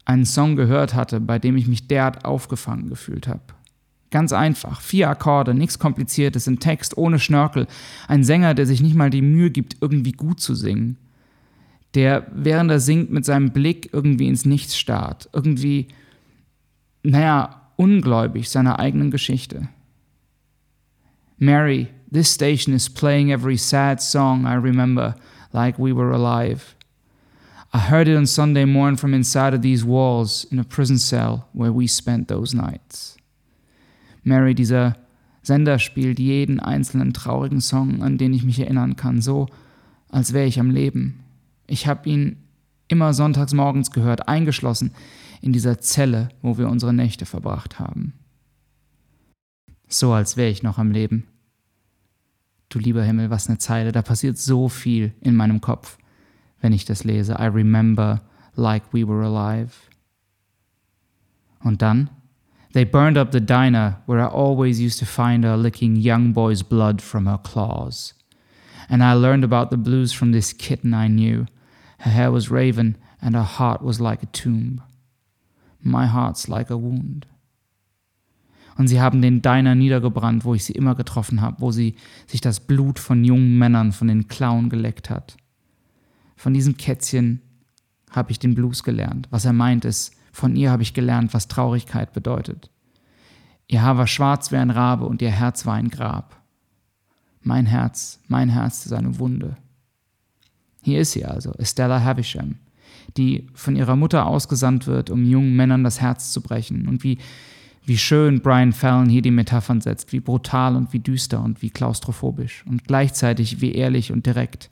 einen 0.04 0.24
Song 0.24 0.54
gehört 0.54 0.94
hatte, 0.94 1.18
bei 1.18 1.40
dem 1.40 1.56
ich 1.56 1.66
mich 1.66 1.88
derart 1.88 2.24
aufgefangen 2.24 2.88
gefühlt 2.88 3.26
habe. 3.26 3.42
Ganz 4.12 4.32
einfach. 4.32 4.80
Vier 4.80 5.10
Akkorde, 5.10 5.52
nichts 5.52 5.80
Kompliziertes, 5.80 6.46
ein 6.46 6.60
Text 6.60 6.96
ohne 6.96 7.18
Schnörkel. 7.18 7.66
Ein 8.06 8.22
Sänger, 8.22 8.54
der 8.54 8.66
sich 8.66 8.82
nicht 8.82 8.94
mal 8.94 9.10
die 9.10 9.22
Mühe 9.22 9.50
gibt, 9.50 9.78
irgendwie 9.80 10.12
gut 10.12 10.38
zu 10.38 10.54
singen. 10.54 10.96
Der, 11.94 12.26
während 12.32 12.70
er 12.70 12.78
singt, 12.78 13.10
mit 13.10 13.24
seinem 13.24 13.50
Blick 13.50 13.90
irgendwie 13.92 14.28
ins 14.28 14.44
Nichts 14.44 14.78
starrt. 14.78 15.28
Irgendwie, 15.32 15.88
naja, 17.02 17.61
ungläubig 17.76 18.48
seiner 18.48 18.78
eigenen 18.78 19.10
Geschichte. 19.10 19.68
Mary, 21.38 21.88
this 22.10 22.32
station 22.32 22.74
is 22.74 22.88
playing 22.88 23.30
every 23.30 23.56
sad 23.56 24.00
song 24.00 24.46
I 24.46 24.54
remember, 24.54 25.16
like 25.52 25.78
we 25.78 25.92
were 25.92 26.12
alive. 26.12 26.76
I 27.74 27.78
heard 27.78 28.06
it 28.06 28.16
on 28.16 28.26
Sunday 28.26 28.66
morn 28.66 28.96
from 28.96 29.14
inside 29.14 29.54
of 29.54 29.62
these 29.62 29.84
walls 29.84 30.44
in 30.44 30.58
a 30.58 30.64
prison 30.64 30.98
cell 30.98 31.48
where 31.52 31.72
we 31.72 31.86
spent 31.86 32.28
those 32.28 32.54
nights. 32.54 33.16
Mary, 34.24 34.54
dieser 34.54 34.94
Sender 35.42 35.78
spielt 35.78 36.20
jeden 36.20 36.60
einzelnen 36.60 37.12
traurigen 37.12 37.60
Song, 37.60 38.02
an 38.02 38.18
den 38.18 38.32
ich 38.32 38.44
mich 38.44 38.60
erinnern 38.60 38.94
kann, 38.96 39.20
so 39.20 39.48
als 40.08 40.32
wäre 40.32 40.46
ich 40.46 40.60
am 40.60 40.70
Leben. 40.70 41.24
Ich 41.66 41.86
habe 41.86 42.08
ihn 42.08 42.36
immer 42.92 43.14
sonntags 43.14 43.52
morgens 43.52 43.90
gehört, 43.90 44.28
eingeschlossen 44.28 44.92
in 45.40 45.52
dieser 45.52 45.78
Zelle, 45.78 46.28
wo 46.42 46.58
wir 46.58 46.68
unsere 46.68 46.92
Nächte 46.92 47.26
verbracht 47.26 47.80
haben. 47.80 48.12
So 49.88 50.12
als 50.12 50.36
wäre 50.36 50.50
ich 50.50 50.62
noch 50.62 50.78
am 50.78 50.92
Leben. 50.92 51.26
Du 52.68 52.78
lieber 52.78 53.02
Himmel, 53.02 53.30
was 53.30 53.48
eine 53.48 53.58
Zeile, 53.58 53.92
da 53.92 54.02
passiert 54.02 54.38
so 54.38 54.68
viel 54.68 55.12
in 55.20 55.34
meinem 55.34 55.60
Kopf 55.60 55.98
wenn 56.62 56.72
ich 56.72 56.86
das 56.86 57.04
lese. 57.04 57.34
I 57.38 57.46
remember 57.46 58.22
like 58.54 58.84
we 58.92 59.06
were 59.06 59.24
alive. 59.24 59.72
Und 61.62 61.82
dann? 61.82 62.08
They 62.72 62.86
burned 62.86 63.18
up 63.18 63.32
the 63.32 63.44
diner 63.44 64.00
where 64.06 64.20
I 64.20 64.28
always 64.32 64.80
used 64.80 64.98
to 65.00 65.04
find 65.04 65.44
her 65.44 65.58
licking 65.58 65.96
young 65.96 66.32
boy's 66.32 66.62
blood 66.62 67.02
from 67.02 67.26
her 67.26 67.38
claws. 67.38 68.14
And 68.88 69.02
I 69.02 69.12
learned 69.12 69.44
about 69.44 69.70
the 69.70 69.76
blues 69.76 70.12
from 70.12 70.32
this 70.32 70.56
kitten 70.56 70.94
I 70.94 71.08
knew. 71.08 71.46
Her 72.02 72.12
hair 72.12 72.32
was 72.32 72.50
raven 72.50 72.98
and 73.20 73.36
her 73.36 73.58
heart 73.58 73.82
was 73.82 74.00
like 74.00 74.22
a 74.24 74.26
tomb. 74.32 74.82
My 75.80 76.06
heart's 76.06 76.48
like 76.48 76.70
a 76.70 76.76
wound. 76.76 77.26
Und 78.76 78.88
sie 78.88 79.00
haben 79.00 79.22
den 79.22 79.42
Diner 79.42 79.74
niedergebrannt, 79.74 80.44
wo 80.44 80.54
ich 80.54 80.64
sie 80.64 80.72
immer 80.72 80.94
getroffen 80.94 81.40
habe, 81.40 81.60
wo 81.60 81.70
sie 81.70 81.94
sich 82.26 82.40
das 82.40 82.60
Blut 82.60 82.98
von 82.98 83.22
jungen 83.22 83.56
Männern 83.58 83.92
von 83.92 84.08
den 84.08 84.26
Klauen 84.28 84.68
geleckt 84.68 85.10
hat. 85.10 85.36
Von 86.36 86.54
diesem 86.54 86.76
Kätzchen 86.76 87.40
habe 88.10 88.32
ich 88.32 88.38
den 88.38 88.54
Blues 88.54 88.82
gelernt. 88.82 89.28
Was 89.30 89.44
er 89.44 89.52
meint 89.52 89.84
ist, 89.84 90.16
von 90.32 90.56
ihr 90.56 90.70
habe 90.70 90.82
ich 90.82 90.94
gelernt, 90.94 91.34
was 91.34 91.46
Traurigkeit 91.46 92.12
bedeutet. 92.12 92.70
Ihr 93.68 93.82
Haar 93.82 93.96
war 93.96 94.06
schwarz 94.08 94.50
wie 94.50 94.56
ein 94.56 94.70
Rabe 94.70 95.04
und 95.04 95.22
ihr 95.22 95.30
Herz 95.30 95.66
war 95.66 95.74
ein 95.74 95.88
Grab. 95.88 96.42
Mein 97.42 97.66
Herz, 97.66 98.20
mein 98.26 98.48
Herz 98.48 98.86
ist 98.86 98.92
eine 98.92 99.18
Wunde. 99.18 99.56
Hier 100.82 101.00
ist 101.00 101.12
sie 101.12 101.24
also, 101.24 101.52
Estella 101.58 102.02
Havisham, 102.02 102.56
die 103.16 103.46
von 103.54 103.76
ihrer 103.76 103.96
Mutter 103.96 104.26
ausgesandt 104.26 104.86
wird, 104.86 105.10
um 105.10 105.24
jungen 105.24 105.56
Männern 105.56 105.84
das 105.84 106.00
Herz 106.00 106.32
zu 106.32 106.40
brechen. 106.40 106.88
Und 106.88 107.04
wie, 107.04 107.18
wie 107.84 107.98
schön 107.98 108.40
Brian 108.40 108.72
Fallon 108.72 109.08
hier 109.08 109.22
die 109.22 109.30
Metaphern 109.30 109.80
setzt, 109.80 110.12
wie 110.12 110.20
brutal 110.20 110.76
und 110.76 110.92
wie 110.92 110.98
düster 110.98 111.42
und 111.42 111.62
wie 111.62 111.70
klaustrophobisch 111.70 112.64
und 112.66 112.84
gleichzeitig 112.84 113.60
wie 113.60 113.72
ehrlich 113.72 114.12
und 114.12 114.26
direkt. 114.26 114.70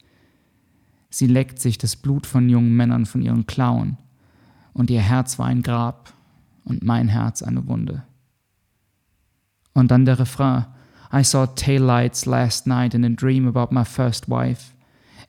Sie 1.10 1.26
leckt 1.26 1.58
sich 1.58 1.78
das 1.78 1.96
Blut 1.96 2.26
von 2.26 2.48
jungen 2.48 2.76
Männern 2.76 3.06
von 3.06 3.22
ihren 3.22 3.46
Klauen, 3.46 3.96
und 4.72 4.90
ihr 4.90 5.00
Herz 5.00 5.38
war 5.38 5.46
ein 5.46 5.62
Grab 5.62 6.12
und 6.64 6.84
mein 6.84 7.08
Herz 7.08 7.42
eine 7.42 7.66
Wunde. 7.66 8.02
Und 9.72 9.90
dann 9.90 10.04
der 10.04 10.18
Refrain. 10.18 10.66
I 11.12 11.24
saw 11.24 11.46
taillights 11.46 12.24
last 12.24 12.66
night 12.66 12.94
in 12.94 13.04
a 13.04 13.08
dream 13.08 13.48
about 13.48 13.74
my 13.74 13.84
first 13.84 14.28
wife. 14.28 14.72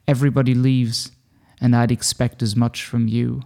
Everybody 0.07 0.53
leaves, 0.53 1.11
and 1.59 1.75
I'd 1.75 1.91
expect 1.91 2.41
as 2.41 2.55
much 2.55 2.85
from 2.85 3.07
you. 3.07 3.41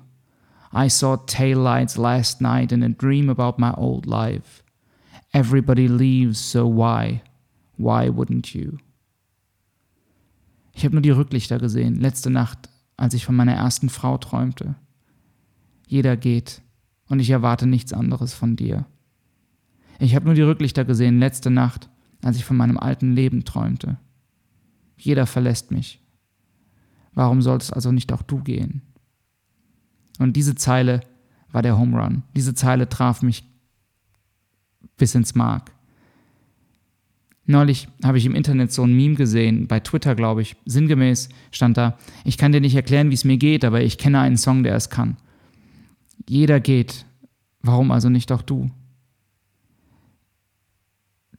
I 0.71 0.89
saw 0.89 1.17
taillights 1.17 1.97
last 1.97 2.41
night 2.41 2.71
in 2.71 2.83
a 2.83 2.89
dream 2.89 3.29
about 3.29 3.59
my 3.59 3.74
old 3.74 4.05
life. 4.05 4.63
Everybody 5.33 5.88
leaves, 5.88 6.39
so 6.39 6.65
why? 6.67 7.21
Why 7.77 8.09
wouldn't 8.09 8.53
you? 8.53 8.77
Ich 10.74 10.83
habe 10.83 10.95
nur 10.95 11.01
die 11.01 11.12
Rücklichter 11.12 11.59
gesehen, 11.59 11.95
letzte 12.01 12.29
Nacht, 12.29 12.69
als 12.97 13.13
ich 13.13 13.25
von 13.25 13.35
meiner 13.35 13.53
ersten 13.53 13.89
Frau 13.89 14.17
träumte. 14.17 14.75
Jeder 15.88 16.17
geht, 16.17 16.62
und 17.07 17.19
ich 17.19 17.29
erwarte 17.29 17.67
nichts 17.67 17.93
anderes 17.93 18.33
von 18.33 18.55
dir. 18.55 18.85
Ich 20.00 20.15
habe 20.15 20.25
nur 20.25 20.33
die 20.33 20.41
Rücklichter 20.41 20.83
gesehen, 20.83 21.19
letzte 21.19 21.50
Nacht, 21.50 21.89
als 22.24 22.38
ich 22.38 22.45
von 22.45 22.57
meinem 22.57 22.77
alten 22.77 23.13
Leben 23.13 23.45
träumte. 23.45 23.97
Jeder 24.97 25.25
verlässt 25.25 25.71
mich. 25.71 26.01
Warum 27.15 27.41
solltest 27.41 27.74
also 27.74 27.91
nicht 27.91 28.13
auch 28.13 28.22
du 28.22 28.39
gehen? 28.39 28.81
Und 30.19 30.36
diese 30.36 30.55
Zeile 30.55 31.01
war 31.51 31.62
der 31.62 31.77
Home 31.77 32.00
Run. 32.00 32.24
Diese 32.36 32.53
Zeile 32.53 32.88
traf 32.88 33.22
mich 33.22 33.43
bis 34.98 35.15
ins 35.15 35.34
Mark. 35.34 35.72
Neulich 37.48 37.88
habe 38.03 38.17
ich 38.17 38.25
im 38.25 38.36
Internet 38.36 38.72
so 38.72 38.84
ein 38.84 38.95
Meme 38.95 39.15
gesehen, 39.15 39.67
bei 39.67 39.79
Twitter 39.79 40.15
glaube 40.15 40.41
ich, 40.41 40.55
sinngemäß 40.65 41.29
stand 41.51 41.77
da, 41.77 41.98
ich 42.24 42.38
kann 42.38 42.51
dir 42.51 42.62
nicht 42.62 42.75
erklären, 42.75 43.12
wie 43.12 43.15
es 43.15 43.24
mir 43.24 43.38
geht, 43.38 43.63
aber 43.63 43.81
ich 43.81 43.98
kenne 43.98 44.19
einen 44.19 44.38
Song, 44.38 44.63
der 44.63 44.75
es 44.75 44.89
kann. 44.89 45.17
Jeder 46.27 46.60
geht, 46.60 47.05
warum 47.62 47.91
also 47.91 48.10
nicht 48.10 48.31
auch 48.31 48.41
du? 48.41 48.72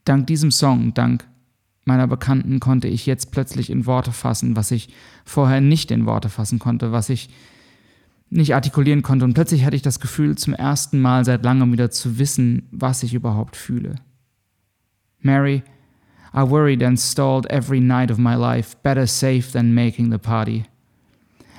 Dank 0.04 0.28
diesem 0.28 0.52
Song, 0.52 0.94
dank 0.94 1.26
meiner 1.86 2.06
Bekannten 2.06 2.60
konnte 2.60 2.88
ich 2.88 3.06
jetzt 3.06 3.30
plötzlich 3.30 3.70
in 3.70 3.86
Worte 3.86 4.12
fassen, 4.12 4.56
was 4.56 4.70
ich 4.70 4.88
vorher 5.24 5.60
nicht 5.60 5.90
in 5.90 6.06
Worte 6.06 6.28
fassen 6.28 6.58
konnte, 6.58 6.92
was 6.92 7.08
ich 7.08 7.30
nicht 8.28 8.54
artikulieren 8.54 9.02
konnte. 9.02 9.24
Und 9.24 9.34
plötzlich 9.34 9.64
hatte 9.64 9.76
ich 9.76 9.82
das 9.82 10.00
Gefühl, 10.00 10.36
zum 10.36 10.54
ersten 10.54 11.00
Mal 11.00 11.24
seit 11.24 11.44
langem 11.44 11.72
wieder 11.72 11.90
zu 11.90 12.18
wissen, 12.18 12.68
was 12.72 13.02
ich 13.02 13.14
überhaupt 13.14 13.56
fühle. 13.56 13.96
Mary 15.20 15.62
I 16.36 16.42
worried 16.42 16.82
and 16.82 17.00
stalled 17.00 17.46
every 17.48 17.80
night 17.80 18.10
of 18.10 18.18
my 18.18 18.34
life, 18.34 18.76
better 18.82 19.06
safe 19.06 19.52
than 19.52 19.74
making 19.74 20.10
the 20.10 20.18
party. 20.18 20.66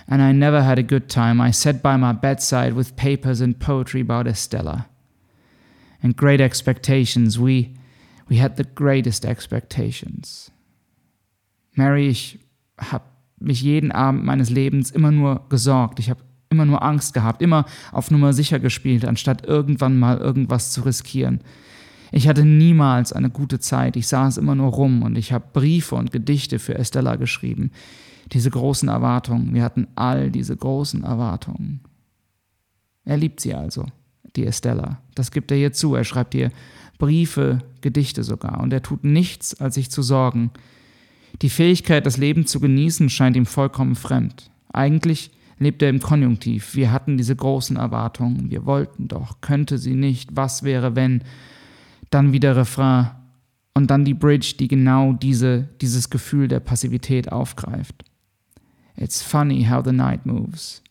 And 0.07 0.21
I 0.21 0.31
never 0.31 0.61
had 0.61 0.77
a 0.77 0.83
good 0.83 1.09
time. 1.09 1.41
I 1.41 1.49
sat 1.51 1.81
by 1.81 1.97
my 1.97 2.13
bedside 2.13 2.73
with 2.73 2.95
papers 2.95 3.41
and 3.41 3.59
poetry 3.59 4.01
about 4.01 4.27
Estella. 4.27 4.87
And 6.03 6.15
great 6.15 6.39
expectations. 6.39 7.39
We, 7.39 7.73
we 8.29 8.41
had 8.41 8.57
the 8.57 8.65
greatest 8.75 9.25
expectations. 9.25 10.51
Mary, 11.73 12.07
ich 12.07 12.39
habe 12.77 13.05
mich 13.39 13.61
jeden 13.61 13.91
Abend 13.91 14.25
meines 14.25 14.49
Lebens 14.49 14.91
immer 14.91 15.11
nur 15.11 15.45
gesorgt. 15.49 15.99
Ich 15.99 16.09
habe 16.09 16.21
immer 16.49 16.65
nur 16.65 16.81
Angst 16.81 17.13
gehabt, 17.13 17.41
immer 17.41 17.65
auf 17.91 18.09
Nummer 18.09 18.33
sicher 18.33 18.59
gespielt, 18.59 19.05
anstatt 19.05 19.45
irgendwann 19.45 19.99
mal 19.99 20.17
irgendwas 20.17 20.71
zu 20.71 20.81
riskieren. 20.81 21.41
Ich 22.11 22.27
hatte 22.27 22.45
niemals 22.45 23.11
eine 23.11 23.29
gute 23.29 23.59
Zeit, 23.59 23.97
ich 23.97 24.07
saß 24.07 24.37
immer 24.37 24.55
nur 24.55 24.71
rum 24.71 25.03
und 25.03 25.17
ich 25.17 25.33
habe 25.33 25.45
Briefe 25.51 25.95
und 25.95 26.11
Gedichte 26.11 26.57
für 26.57 26.75
Estella 26.75 27.17
geschrieben. 27.17 27.71
Diese 28.31 28.49
großen 28.49 28.87
Erwartungen, 28.87 29.53
wir 29.53 29.63
hatten 29.63 29.87
all 29.95 30.31
diese 30.31 30.55
großen 30.55 31.03
Erwartungen. 31.03 31.81
Er 33.03 33.17
liebt 33.17 33.39
sie 33.39 33.53
also, 33.53 33.85
die 34.35 34.45
Estella. 34.45 35.01
Das 35.15 35.31
gibt 35.31 35.51
er 35.51 35.57
ihr 35.57 35.73
zu. 35.73 35.95
Er 35.95 36.03
schreibt 36.03 36.33
ihr 36.35 36.51
Briefe, 36.97 37.59
Gedichte 37.81 38.23
sogar. 38.23 38.59
Und 38.59 38.73
er 38.73 38.81
tut 38.81 39.03
nichts, 39.03 39.59
als 39.59 39.75
sich 39.75 39.91
zu 39.91 40.01
sorgen. 40.01 40.51
Die 41.41 41.49
Fähigkeit, 41.49 42.05
das 42.05 42.17
Leben 42.17 42.45
zu 42.45 42.59
genießen, 42.59 43.09
scheint 43.09 43.35
ihm 43.35 43.45
vollkommen 43.45 43.95
fremd. 43.95 44.49
Eigentlich 44.73 45.31
lebt 45.59 45.81
er 45.81 45.89
im 45.89 45.99
Konjunktiv. 45.99 46.75
Wir 46.75 46.91
hatten 46.91 47.17
diese 47.17 47.35
großen 47.35 47.77
Erwartungen. 47.77 48.49
Wir 48.49 48.65
wollten 48.65 49.07
doch. 49.07 49.41
Könnte 49.41 49.77
sie 49.77 49.95
nicht. 49.95 50.35
Was 50.35 50.63
wäre, 50.63 50.95
wenn? 50.95 51.23
dann 52.09 52.33
wieder 52.33 52.55
Refrain 52.55 53.11
und 53.73 53.91
dann 53.91 54.05
die 54.05 54.13
Bridge, 54.13 54.55
die 54.59 54.67
genau 54.67 55.13
diese, 55.13 55.69
dieses 55.81 56.09
Gefühl 56.09 56.47
der 56.47 56.59
Passivität 56.59 57.31
aufgreift. 57.31 58.03
It's 58.95 59.21
funny 59.21 59.65
how 59.65 59.83
the 59.83 59.91
night 59.91 60.25
moves, 60.25 60.81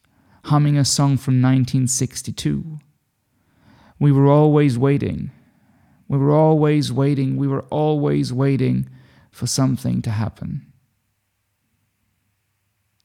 humming 0.51 0.79
a 0.79 0.85
song 0.85 1.19
from 1.19 1.43
1962. 1.43 2.79
We 3.99 4.15
were 4.15 4.31
always 4.31 4.79
waiting. 4.79 5.31
We 6.09 6.19
were 6.19 6.33
always 6.33 6.95
waiting. 6.95 7.41
We 7.41 7.49
were 7.49 7.65
always 7.71 8.33
waiting 8.33 8.87
for 9.31 9.47
something 9.47 10.03
to 10.03 10.11
happen. 10.11 10.73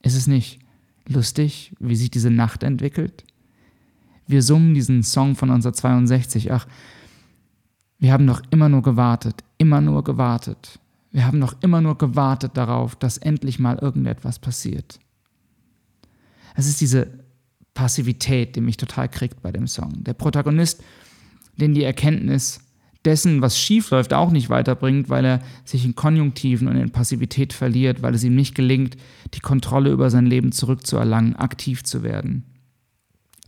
Ist 0.03 0.15
es 0.15 0.27
nicht 0.27 0.59
lustig, 1.07 1.73
wie 1.79 1.95
sich 1.95 2.11
diese 2.11 2.29
Nacht 2.29 2.63
entwickelt? 2.63 3.23
Wir 4.27 4.41
summen 4.41 4.73
diesen 4.73 5.03
Song 5.03 5.35
von 5.35 5.49
1962. 5.49 6.51
Ach, 6.51 6.67
wir 7.99 8.13
haben 8.13 8.25
noch 8.25 8.41
immer 8.49 8.69
nur 8.69 8.81
gewartet, 8.81 9.43
immer 9.57 9.81
nur 9.81 10.03
gewartet. 10.03 10.79
Wir 11.11 11.25
haben 11.25 11.39
noch 11.39 11.61
immer 11.61 11.81
nur 11.81 11.97
gewartet 11.97 12.55
darauf, 12.55 12.95
dass 12.95 13.17
endlich 13.17 13.59
mal 13.59 13.77
irgendetwas 13.77 14.39
passiert. 14.39 14.99
Es 16.55 16.67
ist 16.67 16.81
diese 16.81 17.19
Passivität, 17.73 18.55
die 18.55 18.61
mich 18.61 18.77
total 18.77 19.09
kriegt 19.09 19.41
bei 19.41 19.51
dem 19.51 19.67
Song. 19.67 20.03
Der 20.03 20.13
Protagonist, 20.13 20.83
den 21.57 21.73
die 21.73 21.83
Erkenntnis, 21.83 22.61
dessen, 23.05 23.41
was 23.41 23.57
schief 23.57 23.89
läuft, 23.89 24.13
auch 24.13 24.31
nicht 24.31 24.49
weiterbringt, 24.49 25.09
weil 25.09 25.25
er 25.25 25.39
sich 25.65 25.85
in 25.85 25.95
Konjunktiven 25.95 26.67
und 26.67 26.77
in 26.77 26.91
Passivität 26.91 27.53
verliert, 27.53 28.01
weil 28.01 28.13
es 28.13 28.23
ihm 28.23 28.35
nicht 28.35 28.55
gelingt, 28.55 28.97
die 29.33 29.39
Kontrolle 29.39 29.91
über 29.91 30.09
sein 30.09 30.25
Leben 30.25 30.51
zurückzuerlangen, 30.51 31.35
aktiv 31.35 31.83
zu 31.83 32.03
werden. 32.03 32.43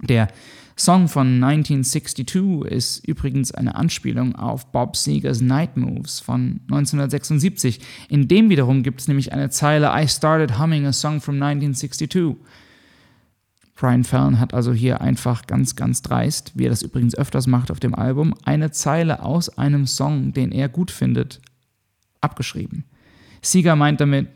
Der 0.01 0.27
Song 0.75 1.07
von 1.07 1.43
1962 1.43 2.71
ist 2.71 3.07
übrigens 3.07 3.51
eine 3.51 3.75
Anspielung 3.75 4.35
auf 4.35 4.71
Bob 4.71 4.95
Seger's 4.95 5.39
Night 5.39 5.77
Moves 5.77 6.19
von 6.19 6.61
1976. 6.63 7.79
In 8.09 8.27
dem 8.27 8.49
wiederum 8.49 8.81
gibt 8.81 9.01
es 9.01 9.07
nämlich 9.07 9.33
eine 9.33 9.51
Zeile 9.51 9.91
I 9.93 10.07
started 10.07 10.57
humming 10.57 10.87
a 10.87 10.93
song 10.93 11.21
from 11.21 11.35
1962. 11.35 12.37
Brian 13.75 14.03
Fallon 14.03 14.39
hat 14.39 14.53
also 14.53 14.71
hier 14.71 15.01
einfach 15.01 15.47
ganz, 15.47 15.75
ganz 15.75 16.01
dreist, 16.01 16.51
wie 16.55 16.65
er 16.65 16.69
das 16.69 16.83
übrigens 16.83 17.15
öfters 17.15 17.47
macht 17.47 17.71
auf 17.71 17.79
dem 17.79 17.95
Album, 17.95 18.35
eine 18.43 18.71
Zeile 18.71 19.23
aus 19.23 19.49
einem 19.57 19.87
Song, 19.87 20.31
den 20.33 20.51
er 20.51 20.69
gut 20.69 20.91
findet, 20.91 21.41
abgeschrieben. 22.21 22.85
Seeger 23.41 23.75
meint 23.75 23.99
damit, 23.99 24.27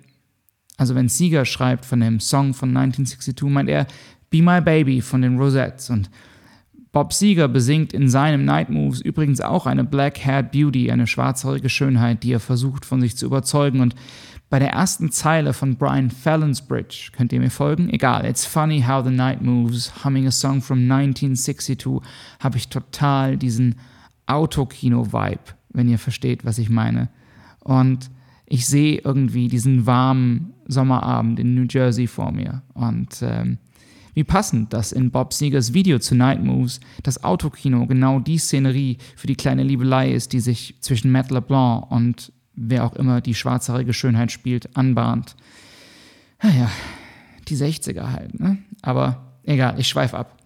also 0.77 0.96
wenn 0.96 1.08
Seeger 1.08 1.46
schreibt 1.46 1.86
von 1.86 2.00
dem 2.00 2.20
Song 2.20 2.53
von 2.53 2.70
1962, 2.75 3.50
meint 3.50 3.70
er 3.70 3.88
Be 4.29 4.41
My 4.41 4.60
Baby 4.60 5.01
von 5.01 5.22
den 5.22 5.38
Rosettes 5.38 5.89
und 5.89 6.10
Bob 6.91 7.13
Seeger 7.13 7.48
besingt 7.48 7.94
in 7.94 8.10
seinem 8.10 8.44
Night 8.44 8.70
Moves 8.70 9.01
übrigens 9.01 9.39
auch 9.39 9.67
eine 9.67 9.84
Black-Haired 9.84 10.51
Beauty, 10.51 10.89
eine 10.89 11.06
schwarzhaarige 11.06 11.70
Schönheit, 11.70 12.24
die 12.24 12.32
er 12.32 12.39
versucht 12.39 12.86
von 12.86 13.01
sich 13.01 13.15
zu 13.15 13.27
überzeugen 13.27 13.82
und 13.82 13.94
bei 14.50 14.60
der 14.60 14.70
ersten 14.70 15.12
Zeile 15.12 15.54
von 15.54 15.75
Brian 15.75 16.10
Fallon's 16.10 16.62
Bridge, 16.62 17.10
könnt 17.12 17.34
ihr 17.34 17.39
mir 17.39 17.50
folgen? 17.50 17.89
Egal, 17.89 18.25
it's 18.25 18.46
funny 18.46 18.82
how 18.82 19.04
the 19.04 19.12
night 19.12 19.42
moves, 19.42 20.04
humming 20.04 20.25
a 20.25 20.32
song 20.32 20.62
from 20.62 20.89
1962, 20.89 22.01
habe 22.39 22.58
ich 22.58 22.70
total 22.70 23.38
diesen 23.38 23.75
Autokino-Vibe, 24.25 25.54
wenn 25.70 25.89
ihr 25.89 26.00
versteht, 26.00 26.46
was 26.46 26.58
ich 26.58 26.70
meine. 26.70 27.10
Und 27.60 28.10
ich 28.46 28.66
sehe 28.66 29.01
irgendwie 29.04 29.50
diesen 29.50 29.86
warmen 29.86 30.54
Sommerabend 30.68 31.39
in 31.39 31.56
New 31.56 31.66
Jersey 31.70 32.08
vor 32.08 32.32
mir. 32.32 32.62
Und 32.74 33.22
ähm, 33.22 33.58
wie 34.13 34.24
passend, 34.24 34.74
dass 34.74 34.92
in 34.92 35.12
Bob 35.12 35.34
Seegers 35.34 35.74
Video 35.74 36.00
zu 36.00 36.16
Night 36.16 36.44
Moves 36.44 36.80
das 37.04 37.24
Autokino 37.24 37.86
genau 37.86 38.20
die 38.20 38.38
Szenerie 38.38 38.98
für 39.16 39.27
die 39.27 39.36
kleine 39.36 39.63
Liebelei 39.63 40.12
ist, 40.12 40.34
die 40.34 40.39
sich 40.39 40.75
zwischen 40.80 41.12
Matt 41.12 41.30
LeBlanc 41.30 41.92
und 41.92 42.32
wer 42.58 42.84
auch 42.84 42.94
immer 42.94 43.22
die 43.22 43.36
schwarzhaarige 43.36 43.94
Schönheit 43.94 44.32
spielt, 44.32 44.76
anbahnt. 44.76 45.36
Naja, 46.42 46.70
die 47.48 47.56
60er 47.56 48.12
halt, 48.12 48.40
ne? 48.40 48.58
Aber 48.82 49.32
egal, 49.44 49.80
ich 49.80 49.88
schweife 49.88 50.18
ab. 50.18 50.38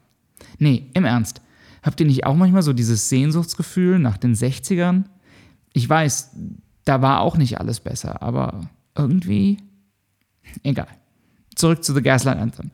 Nee, 0.59 0.89
im 0.93 1.05
Ernst. 1.05 1.41
Habt 1.81 1.99
ihr 1.99 2.05
nicht 2.05 2.25
auch 2.25 2.35
manchmal 2.35 2.61
so 2.61 2.73
dieses 2.73 3.09
Sehnsuchtsgefühl 3.09 3.97
nach 3.97 4.17
den 4.17 4.35
60ern? 4.35 5.05
Ich 5.73 5.89
weiß, 5.89 6.35
da 6.85 7.01
war 7.01 7.21
auch 7.21 7.37
nicht 7.37 7.59
alles 7.59 7.79
besser, 7.79 8.21
aber 8.21 8.69
irgendwie 8.95 9.57
egal. 10.63 10.87
Zurück 11.55 11.83
zu 11.83 11.93
The 11.93 12.01
Gaslight 12.01 12.37
Anthem. 12.37 12.71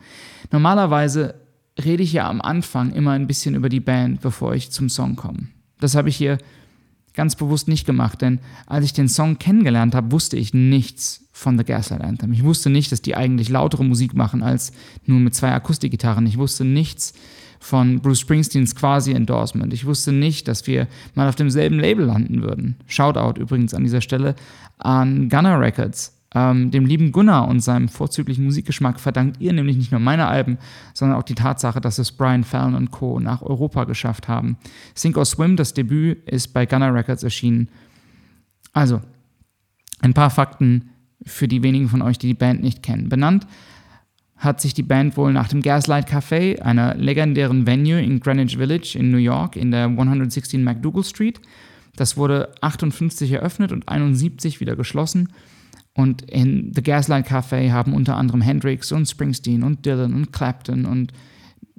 Normalerweise 0.52 1.36
rede 1.80 2.04
ich 2.04 2.14
ja 2.14 2.28
am 2.28 2.42
Anfang 2.42 2.92
immer 2.92 3.12
ein 3.12 3.28
bisschen 3.28 3.56
über 3.56 3.70
die 3.70 3.80
Band, 3.80 4.22
bevor 4.22 4.56
ich 4.56 4.72
zum 4.72 4.90
Song 4.90 5.16
komme. 5.16 5.48
Das 5.80 5.96
habe 5.96 6.10
ich 6.10 6.16
hier 6.16 6.40
ganz 7.18 7.36
bewusst 7.36 7.68
nicht 7.68 7.86
gemacht, 7.86 8.22
denn 8.22 8.40
als 8.68 8.86
ich 8.86 8.94
den 8.94 9.10
Song 9.10 9.40
kennengelernt 9.40 9.96
habe, 9.96 10.12
wusste 10.12 10.38
ich 10.38 10.54
nichts 10.54 11.26
von 11.34 11.58
The 11.58 11.66
Gaslight 11.66 12.02
Anthem. 12.02 12.32
Ich 12.32 12.44
wusste 12.44 12.70
nicht, 12.70 12.92
dass 12.92 13.02
die 13.02 13.16
eigentlich 13.16 13.50
lautere 13.50 13.84
Musik 13.84 14.14
machen 14.14 14.44
als 14.44 14.72
nur 15.06 15.20
mit 15.20 15.36
zwei 15.36 15.52
Akustikgitarren. 15.52 16.26
Ich 16.26 16.38
wusste 16.38 16.64
nichts 16.64 17.14
von 17.60 18.00
Bruce 18.00 18.20
Springsteens 18.20 18.76
Quasi-Endorsement. 18.76 19.74
Ich 19.74 19.86
wusste 19.86 20.12
nicht, 20.12 20.48
dass 20.48 20.68
wir 20.68 20.88
mal 21.16 21.28
auf 21.28 21.36
demselben 21.36 21.80
Label 21.80 22.06
landen 22.06 22.42
würden. 22.42 22.78
Shoutout 22.88 23.40
übrigens 23.40 23.74
an 23.74 23.84
dieser 23.84 24.02
Stelle 24.02 24.36
an 24.78 25.28
Gunner 25.28 25.60
Records. 25.60 26.17
Ähm, 26.36 26.72
dem 26.72 26.86
lieben 26.86 27.12
Gunnar 27.12 27.48
und 27.48 27.62
seinem 27.62 27.88
vorzüglichen 27.88 28.44
Musikgeschmack 28.44 29.00
verdankt 29.00 29.40
ihr 29.40 29.54
nämlich 29.54 29.78
nicht 29.78 29.92
nur 29.92 30.02
meine 30.02 30.28
Alben, 30.28 30.58
sondern 30.94 31.18
auch 31.18 31.24
die 31.24 31.36
Tatsache, 31.36 31.80
dass 31.80 32.00
es 32.00 32.12
Brian 32.12 32.44
Fallon 32.44 32.76
und 32.76 32.92
Co. 32.92 33.20
nach 33.20 33.42
Europa 33.42 33.86
geschafft 33.86 34.28
haben. 34.28 34.58
Sink 34.94 35.18
or 35.18 35.26
Swim, 35.26 35.56
das 35.56 35.74
Debüt, 35.74 36.30
ist 36.30 36.50
bei 36.50 36.66
Gunnar 36.66 36.94
Records 36.94 37.24
erschienen. 37.24 37.70
Also, 38.74 39.02
ein 40.02 40.14
paar 40.14 40.30
Fakten 40.30 40.90
für 41.26 41.48
die 41.48 41.64
wenigen 41.64 41.90
von 41.90 42.02
euch, 42.02 42.18
die 42.18 42.28
die 42.28 42.34
Band 42.34 42.62
nicht 42.62 42.84
kennen. 42.84 43.10
Benannt 43.10 43.48
hat 44.38 44.62
sich 44.62 44.74
die 44.74 44.84
Band 44.84 45.18
wohl 45.18 45.34
nach 45.34 45.48
dem 45.48 45.62
Gaslight 45.62 46.08
Café, 46.08 46.62
einer 46.62 46.94
legendären 46.96 47.66
Venue 47.66 48.00
in 48.00 48.20
Greenwich 48.20 48.58
Village 48.58 48.96
in 48.98 49.10
New 49.10 49.18
York 49.18 49.56
in 49.56 49.72
der 49.72 49.86
116 49.86 50.64
McDougal 50.64 51.04
Street. 51.04 51.42
Das 51.96 52.18
wurde 52.18 52.54
58 52.62 53.32
eröffnet 53.32 53.72
und 53.72 53.90
71 53.90 54.60
wieder 54.60 54.76
geschlossen. 54.76 55.30
Und 55.98 56.22
in 56.30 56.74
The 56.76 56.84
Gaslight 56.84 57.28
Café 57.28 57.72
haben 57.72 57.96
unter 57.96 58.18
anderem 58.18 58.42
Hendrix 58.42 58.92
und 58.92 59.08
Springsteen 59.08 59.64
und 59.64 59.84
Dylan 59.84 60.14
und 60.14 60.32
Clapton 60.32 60.86
und 60.86 61.12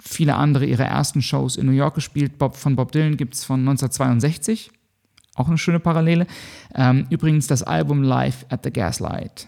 viele 0.01 0.35
andere 0.35 0.67
ihre 0.67 0.83
ersten 0.83 1.23
Shows 1.23 1.55
in 1.55 1.67
New 1.67 1.73
York 1.73 1.95
gespielt. 1.95 2.37
Bob, 2.37 2.57
von 2.57 2.75
Bob 2.75 2.91
Dylan 2.91 3.17
gibt 3.17 3.35
es 3.35 3.45
von 3.45 3.61
1962, 3.61 4.73
auch 5.37 5.47
eine 5.47 5.57
schöne 5.57 5.79
Parallele. 5.79 6.27
Ähm, 6.75 7.07
übrigens 7.11 7.47
das 7.47 7.63
Album 7.63 8.03
Live 8.03 8.45
at 8.49 8.65
the 8.65 8.73
Gaslight. 8.73 9.47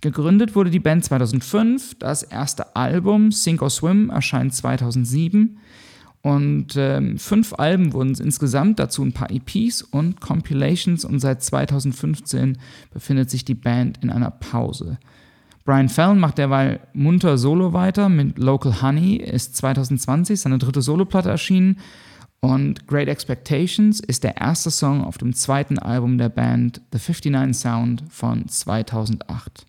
Gegründet 0.00 0.54
wurde 0.54 0.70
die 0.70 0.78
Band 0.78 1.04
2005, 1.04 1.98
das 1.98 2.22
erste 2.22 2.76
Album 2.76 3.32
Sink 3.32 3.60
or 3.60 3.70
Swim 3.70 4.08
erscheint 4.08 4.54
2007 4.54 5.58
und 6.22 6.76
ähm, 6.76 7.18
fünf 7.18 7.52
Alben 7.54 7.92
wurden 7.92 8.12
es 8.12 8.20
insgesamt, 8.20 8.78
dazu 8.78 9.02
ein 9.02 9.12
paar 9.12 9.30
EPs 9.30 9.82
und 9.82 10.20
Compilations 10.20 11.04
und 11.04 11.18
seit 11.18 11.42
2015 11.42 12.58
befindet 12.92 13.28
sich 13.28 13.44
die 13.44 13.54
Band 13.54 13.98
in 14.02 14.10
einer 14.10 14.30
Pause. 14.30 14.98
Brian 15.64 15.88
Fallon 15.88 16.18
macht 16.18 16.38
derweil 16.38 16.80
munter 16.92 17.38
Solo 17.38 17.72
weiter 17.72 18.08
mit 18.08 18.38
Local 18.38 18.82
Honey, 18.82 19.16
ist 19.16 19.56
2020 19.56 20.40
seine 20.40 20.58
dritte 20.58 20.82
Soloplatte 20.82 21.30
erschienen 21.30 21.78
und 22.40 22.88
Great 22.88 23.06
Expectations 23.08 24.00
ist 24.00 24.24
der 24.24 24.36
erste 24.36 24.72
Song 24.72 25.04
auf 25.04 25.16
dem 25.16 25.32
zweiten 25.32 25.78
Album 25.78 26.18
der 26.18 26.28
Band 26.28 26.80
The 26.92 26.98
59 26.98 27.54
Sound 27.56 28.02
von 28.10 28.48
2008. 28.48 29.64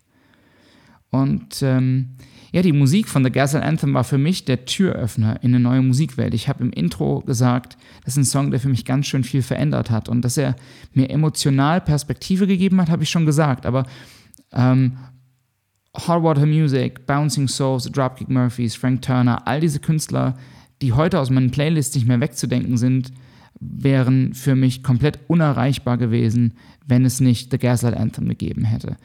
Und 1.10 1.62
ähm, 1.62 2.16
ja, 2.54 2.62
die 2.62 2.72
Musik 2.72 3.08
von 3.08 3.24
The 3.24 3.32
Gaslight 3.32 3.64
Anthem 3.64 3.94
war 3.94 4.04
für 4.04 4.16
mich 4.16 4.44
der 4.44 4.64
Türöffner 4.64 5.42
in 5.42 5.52
eine 5.52 5.58
neue 5.58 5.82
Musikwelt. 5.82 6.34
Ich 6.34 6.48
habe 6.48 6.62
im 6.62 6.70
Intro 6.70 7.18
gesagt, 7.22 7.76
das 8.04 8.14
ist 8.14 8.18
ein 8.18 8.24
Song, 8.24 8.52
der 8.52 8.60
für 8.60 8.68
mich 8.68 8.84
ganz 8.84 9.08
schön 9.08 9.24
viel 9.24 9.42
verändert 9.42 9.90
hat. 9.90 10.08
Und 10.08 10.22
dass 10.22 10.36
er 10.36 10.54
mir 10.92 11.10
emotional 11.10 11.80
Perspektive 11.80 12.46
gegeben 12.46 12.80
hat, 12.80 12.90
habe 12.90 13.02
ich 13.02 13.10
schon 13.10 13.26
gesagt. 13.26 13.66
Aber 13.66 13.86
ähm, 14.52 14.98
Hot 16.06 16.22
Water 16.22 16.46
Music, 16.46 17.04
Bouncing 17.08 17.48
Souls, 17.48 17.90
Dropkick 17.90 18.28
Murphys, 18.28 18.76
Frank 18.76 19.02
Turner, 19.02 19.48
all 19.48 19.58
diese 19.58 19.80
Künstler, 19.80 20.38
die 20.80 20.92
heute 20.92 21.18
aus 21.18 21.30
meinen 21.30 21.50
Playlists 21.50 21.96
nicht 21.96 22.06
mehr 22.06 22.20
wegzudenken 22.20 22.76
sind, 22.76 23.10
wären 23.58 24.32
für 24.32 24.54
mich 24.54 24.84
komplett 24.84 25.18
unerreichbar 25.26 25.98
gewesen, 25.98 26.52
wenn 26.86 27.04
es 27.04 27.18
nicht 27.18 27.50
The 27.50 27.58
Gaslight 27.58 27.96
Anthem 27.96 28.28
gegeben 28.28 28.62
hätte. 28.62 28.96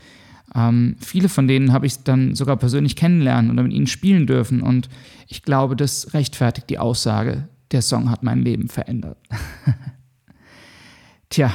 Ähm, 0.56 0.96
viele 1.00 1.30
von 1.30 1.48
denen 1.48 1.74
habe 1.74 1.86
ich 1.86 2.04
dann 2.04 2.36
sogar 2.36 2.58
persönlich 2.58 2.96
kennenlernen 2.96 3.52
oder 3.52 3.64
mit 3.64 3.74
ihnen 3.74 3.88
spielen 3.88 4.28
dürfen. 4.28 4.62
Und 4.62 4.90
ich 5.28 5.44
glaube, 5.44 5.76
das 5.76 6.14
rechtfertigt 6.14 6.70
die 6.70 6.80
Aussage, 6.80 7.48
der 7.72 7.82
Song 7.82 8.10
hat 8.10 8.24
mein 8.24 8.42
Leben 8.42 8.68
verändert. 8.68 9.18
Tja, 11.30 11.52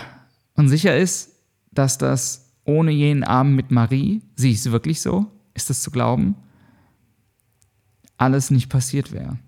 und 0.54 0.68
sicher 0.68 0.96
ist, 0.96 1.32
dass 1.72 1.98
das 1.98 2.52
ohne 2.64 2.92
jenen 2.92 3.24
Abend 3.24 3.56
mit 3.56 3.70
Marie, 3.70 4.22
sehe 4.36 4.52
ich 4.52 4.58
es 4.58 4.70
wirklich 4.70 5.00
so? 5.00 5.26
Ist 5.54 5.70
das 5.70 5.82
zu 5.82 5.90
glauben? 5.90 6.36
Alles 8.16 8.50
nicht 8.50 8.68
passiert 8.68 9.12
wäre. 9.12 9.38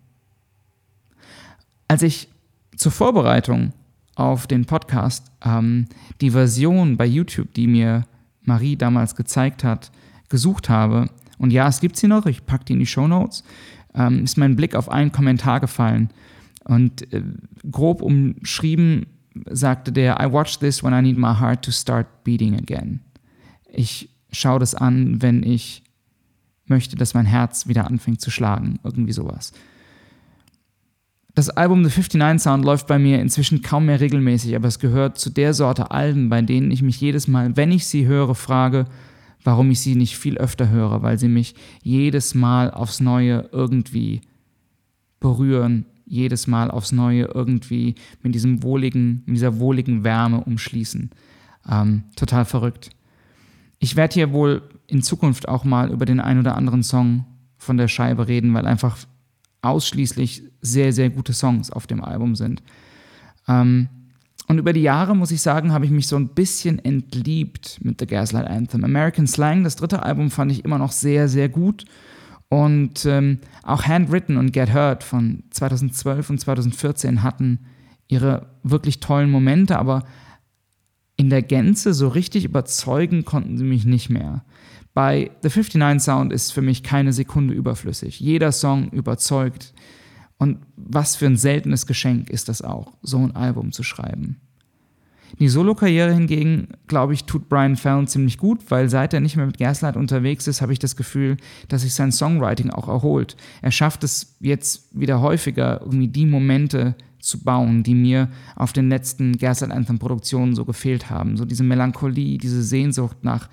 Als 1.88 2.02
ich 2.02 2.28
zur 2.76 2.92
Vorbereitung 2.92 3.72
auf 4.16 4.46
den 4.46 4.64
Podcast 4.64 5.30
ähm, 5.44 5.86
die 6.20 6.30
Version 6.30 6.96
bei 6.96 7.06
YouTube, 7.06 7.54
die 7.54 7.66
mir 7.66 8.04
Marie 8.46 8.76
damals 8.76 9.14
gezeigt 9.14 9.64
hat, 9.64 9.90
gesucht 10.28 10.68
habe, 10.68 11.08
und 11.38 11.52
ja, 11.52 11.68
es 11.68 11.80
gibt 11.80 11.96
sie 11.96 12.08
noch, 12.08 12.26
ich 12.26 12.46
packe 12.46 12.64
die 12.64 12.72
in 12.74 12.78
die 12.78 12.86
Show 12.86 13.06
Notes, 13.06 13.44
ähm, 13.94 14.24
ist 14.24 14.38
mein 14.38 14.56
Blick 14.56 14.74
auf 14.74 14.88
einen 14.88 15.12
Kommentar 15.12 15.60
gefallen. 15.60 16.10
Und 16.64 17.12
äh, 17.12 17.22
grob 17.70 18.02
umschrieben 18.02 19.06
sagte 19.50 19.92
der, 19.92 20.20
I 20.20 20.32
watch 20.32 20.58
this 20.58 20.82
when 20.82 20.94
I 20.94 21.02
need 21.02 21.18
my 21.18 21.34
heart 21.34 21.64
to 21.64 21.70
start 21.70 22.24
beating 22.24 22.56
again. 22.56 23.00
Ich 23.70 24.08
schaue 24.32 24.58
das 24.58 24.74
an, 24.74 25.20
wenn 25.20 25.42
ich 25.42 25.82
möchte, 26.66 26.96
dass 26.96 27.14
mein 27.14 27.26
Herz 27.26 27.68
wieder 27.68 27.86
anfängt 27.86 28.20
zu 28.20 28.30
schlagen. 28.30 28.80
Irgendwie 28.82 29.12
sowas. 29.12 29.52
Das 31.36 31.50
Album 31.50 31.84
The 31.84 31.90
59 31.90 32.42
Sound 32.42 32.64
läuft 32.64 32.86
bei 32.86 32.98
mir 32.98 33.20
inzwischen 33.20 33.60
kaum 33.60 33.84
mehr 33.84 34.00
regelmäßig, 34.00 34.56
aber 34.56 34.68
es 34.68 34.78
gehört 34.78 35.18
zu 35.18 35.28
der 35.28 35.52
Sorte 35.52 35.90
Alben, 35.90 36.30
bei 36.30 36.40
denen 36.40 36.70
ich 36.70 36.80
mich 36.80 36.98
jedes 36.98 37.28
Mal, 37.28 37.54
wenn 37.58 37.72
ich 37.72 37.86
sie 37.86 38.06
höre, 38.06 38.34
frage, 38.34 38.86
warum 39.44 39.70
ich 39.70 39.80
sie 39.80 39.96
nicht 39.96 40.16
viel 40.16 40.38
öfter 40.38 40.70
höre, 40.70 41.02
weil 41.02 41.18
sie 41.18 41.28
mich 41.28 41.54
jedes 41.82 42.34
Mal 42.34 42.70
aufs 42.70 43.00
Neue 43.00 43.50
irgendwie 43.52 44.22
berühren, 45.20 45.84
jedes 46.06 46.46
Mal 46.46 46.70
aufs 46.70 46.92
Neue 46.92 47.24
irgendwie 47.24 47.96
mit 48.22 48.34
diesem 48.34 48.62
wohligen, 48.62 49.22
mit 49.26 49.36
dieser 49.36 49.58
wohligen 49.58 50.04
Wärme 50.04 50.42
umschließen. 50.42 51.10
Ähm, 51.70 52.04
total 52.16 52.46
verrückt. 52.46 52.88
Ich 53.78 53.94
werde 53.94 54.14
hier 54.14 54.32
wohl 54.32 54.62
in 54.86 55.02
Zukunft 55.02 55.48
auch 55.48 55.64
mal 55.64 55.90
über 55.90 56.06
den 56.06 56.20
ein 56.20 56.38
oder 56.38 56.56
anderen 56.56 56.82
Song 56.82 57.26
von 57.58 57.76
der 57.76 57.88
Scheibe 57.88 58.26
reden, 58.26 58.54
weil 58.54 58.66
einfach 58.66 58.96
ausschließlich 59.68 60.44
sehr, 60.60 60.92
sehr 60.92 61.10
gute 61.10 61.32
Songs 61.32 61.70
auf 61.70 61.86
dem 61.86 62.02
Album 62.02 62.34
sind. 62.34 62.62
Ähm, 63.48 63.88
und 64.48 64.58
über 64.58 64.72
die 64.72 64.82
Jahre, 64.82 65.16
muss 65.16 65.32
ich 65.32 65.42
sagen, 65.42 65.72
habe 65.72 65.84
ich 65.84 65.90
mich 65.90 66.06
so 66.06 66.16
ein 66.16 66.28
bisschen 66.28 66.78
entliebt 66.78 67.78
mit 67.82 68.00
The 68.00 68.06
Gaslight 68.06 68.46
Anthem. 68.46 68.84
American 68.84 69.26
Slang, 69.26 69.64
das 69.64 69.76
dritte 69.76 70.02
Album, 70.02 70.30
fand 70.30 70.52
ich 70.52 70.64
immer 70.64 70.78
noch 70.78 70.92
sehr, 70.92 71.28
sehr 71.28 71.48
gut. 71.48 71.84
Und 72.48 73.04
ähm, 73.06 73.40
auch 73.64 73.84
Handwritten 73.84 74.36
und 74.36 74.52
Get 74.52 74.72
Hurt 74.72 75.02
von 75.02 75.42
2012 75.50 76.30
und 76.30 76.38
2014 76.38 77.24
hatten 77.24 77.66
ihre 78.06 78.46
wirklich 78.62 79.00
tollen 79.00 79.30
Momente, 79.30 79.78
aber 79.78 80.04
in 81.16 81.28
der 81.28 81.42
Gänze 81.42 81.92
so 81.92 82.06
richtig 82.08 82.44
überzeugen 82.44 83.24
konnten 83.24 83.58
sie 83.58 83.64
mich 83.64 83.84
nicht 83.84 84.10
mehr. 84.10 84.44
Bei 84.96 85.30
The 85.42 85.50
59 85.50 86.02
Sound 86.02 86.32
ist 86.32 86.52
für 86.52 86.62
mich 86.62 86.82
keine 86.82 87.12
Sekunde 87.12 87.52
überflüssig. 87.52 88.18
Jeder 88.18 88.50
Song 88.50 88.88
überzeugt. 88.92 89.74
Und 90.38 90.60
was 90.74 91.16
für 91.16 91.26
ein 91.26 91.36
seltenes 91.36 91.86
Geschenk 91.86 92.30
ist 92.30 92.48
das 92.48 92.62
auch, 92.62 92.94
so 93.02 93.18
ein 93.18 93.36
Album 93.36 93.72
zu 93.72 93.82
schreiben. 93.82 94.40
Die 95.38 95.50
Solo-Karriere 95.50 96.14
hingegen, 96.14 96.68
glaube 96.86 97.12
ich, 97.12 97.24
tut 97.24 97.50
Brian 97.50 97.76
Fallon 97.76 98.06
ziemlich 98.06 98.38
gut, 98.38 98.60
weil 98.70 98.88
seit 98.88 99.12
er 99.12 99.20
nicht 99.20 99.36
mehr 99.36 99.44
mit 99.44 99.58
Gaslight 99.58 99.96
unterwegs 99.96 100.46
ist, 100.46 100.62
habe 100.62 100.72
ich 100.72 100.78
das 100.78 100.96
Gefühl, 100.96 101.36
dass 101.68 101.82
sich 101.82 101.92
sein 101.92 102.10
Songwriting 102.10 102.70
auch 102.70 102.88
erholt. 102.88 103.36
Er 103.60 103.72
schafft 103.72 104.02
es 104.02 104.38
jetzt 104.40 104.98
wieder 104.98 105.20
häufiger, 105.20 105.82
irgendwie 105.82 106.08
die 106.08 106.24
Momente 106.24 106.94
zu 107.18 107.44
bauen, 107.44 107.82
die 107.82 107.94
mir 107.94 108.30
auf 108.54 108.72
den 108.72 108.88
letzten 108.88 109.36
Gaslight 109.36 109.72
Anthem 109.72 109.98
Produktionen 109.98 110.54
so 110.54 110.64
gefehlt 110.64 111.10
haben. 111.10 111.36
So 111.36 111.44
diese 111.44 111.64
Melancholie, 111.64 112.38
diese 112.38 112.62
Sehnsucht 112.62 113.18
nach, 113.24 113.50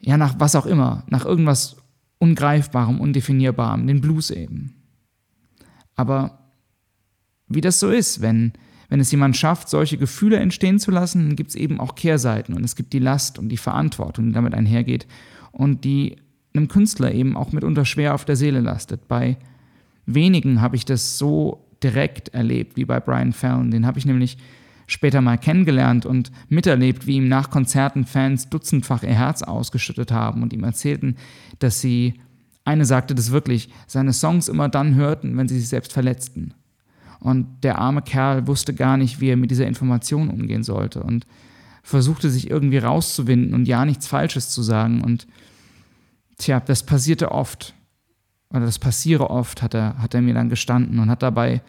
ja, 0.00 0.16
nach 0.16 0.34
was 0.38 0.56
auch 0.56 0.66
immer, 0.66 1.04
nach 1.08 1.24
irgendwas 1.24 1.76
Ungreifbarem, 2.18 3.00
Undefinierbarem, 3.00 3.86
den 3.86 4.00
Blues 4.00 4.30
eben. 4.30 4.74
Aber 5.94 6.38
wie 7.48 7.60
das 7.60 7.80
so 7.80 7.90
ist, 7.90 8.20
wenn, 8.20 8.52
wenn 8.88 9.00
es 9.00 9.10
jemand 9.10 9.36
schafft, 9.36 9.68
solche 9.68 9.98
Gefühle 9.98 10.36
entstehen 10.38 10.78
zu 10.78 10.90
lassen, 10.90 11.28
dann 11.28 11.36
gibt 11.36 11.50
es 11.50 11.56
eben 11.56 11.80
auch 11.80 11.94
Kehrseiten 11.94 12.54
und 12.54 12.64
es 12.64 12.76
gibt 12.76 12.92
die 12.92 12.98
Last 12.98 13.38
und 13.38 13.48
die 13.48 13.56
Verantwortung, 13.56 14.26
die 14.26 14.32
damit 14.32 14.54
einhergeht 14.54 15.06
und 15.52 15.84
die 15.84 16.16
einem 16.54 16.68
Künstler 16.68 17.12
eben 17.12 17.36
auch 17.36 17.52
mitunter 17.52 17.84
schwer 17.84 18.14
auf 18.14 18.24
der 18.24 18.36
Seele 18.36 18.60
lastet. 18.60 19.08
Bei 19.08 19.36
wenigen 20.06 20.60
habe 20.60 20.76
ich 20.76 20.84
das 20.84 21.18
so 21.18 21.64
direkt 21.82 22.30
erlebt 22.30 22.76
wie 22.76 22.84
bei 22.84 23.00
Brian 23.00 23.32
Fallon. 23.32 23.70
Den 23.70 23.86
habe 23.86 23.98
ich 23.98 24.06
nämlich 24.06 24.38
später 24.88 25.20
mal 25.20 25.36
kennengelernt 25.36 26.06
und 26.06 26.32
miterlebt, 26.48 27.06
wie 27.06 27.16
ihm 27.16 27.28
nach 27.28 27.50
Konzerten 27.50 28.04
Fans 28.04 28.48
dutzendfach 28.48 29.04
ihr 29.04 29.14
Herz 29.14 29.42
ausgeschüttet 29.42 30.10
haben 30.10 30.42
und 30.42 30.52
ihm 30.52 30.64
erzählten, 30.64 31.16
dass 31.60 31.80
sie, 31.80 32.14
eine 32.64 32.86
sagte 32.86 33.14
das 33.14 33.30
wirklich, 33.30 33.68
seine 33.86 34.14
Songs 34.14 34.48
immer 34.48 34.68
dann 34.68 34.94
hörten, 34.94 35.36
wenn 35.36 35.46
sie 35.46 35.60
sich 35.60 35.68
selbst 35.68 35.92
verletzten. 35.92 36.54
Und 37.20 37.64
der 37.64 37.78
arme 37.78 38.02
Kerl 38.02 38.46
wusste 38.46 38.74
gar 38.74 38.96
nicht, 38.96 39.20
wie 39.20 39.28
er 39.28 39.36
mit 39.36 39.50
dieser 39.50 39.66
Information 39.66 40.30
umgehen 40.30 40.62
sollte 40.62 41.02
und 41.02 41.26
versuchte 41.82 42.30
sich 42.30 42.50
irgendwie 42.50 42.78
rauszuwinden 42.78 43.54
und 43.54 43.68
ja 43.68 43.84
nichts 43.84 44.06
Falsches 44.06 44.50
zu 44.50 44.62
sagen. 44.62 45.02
Und 45.02 45.26
tja, 46.38 46.60
das 46.60 46.82
passierte 46.82 47.30
oft. 47.30 47.74
Oder 48.50 48.60
das 48.60 48.78
passiere 48.78 49.28
oft, 49.28 49.60
hat 49.62 49.74
er, 49.74 49.98
hat 49.98 50.14
er 50.14 50.22
mir 50.22 50.32
dann 50.32 50.48
gestanden 50.48 50.98
und 50.98 51.10
hat 51.10 51.22
dabei 51.22 51.60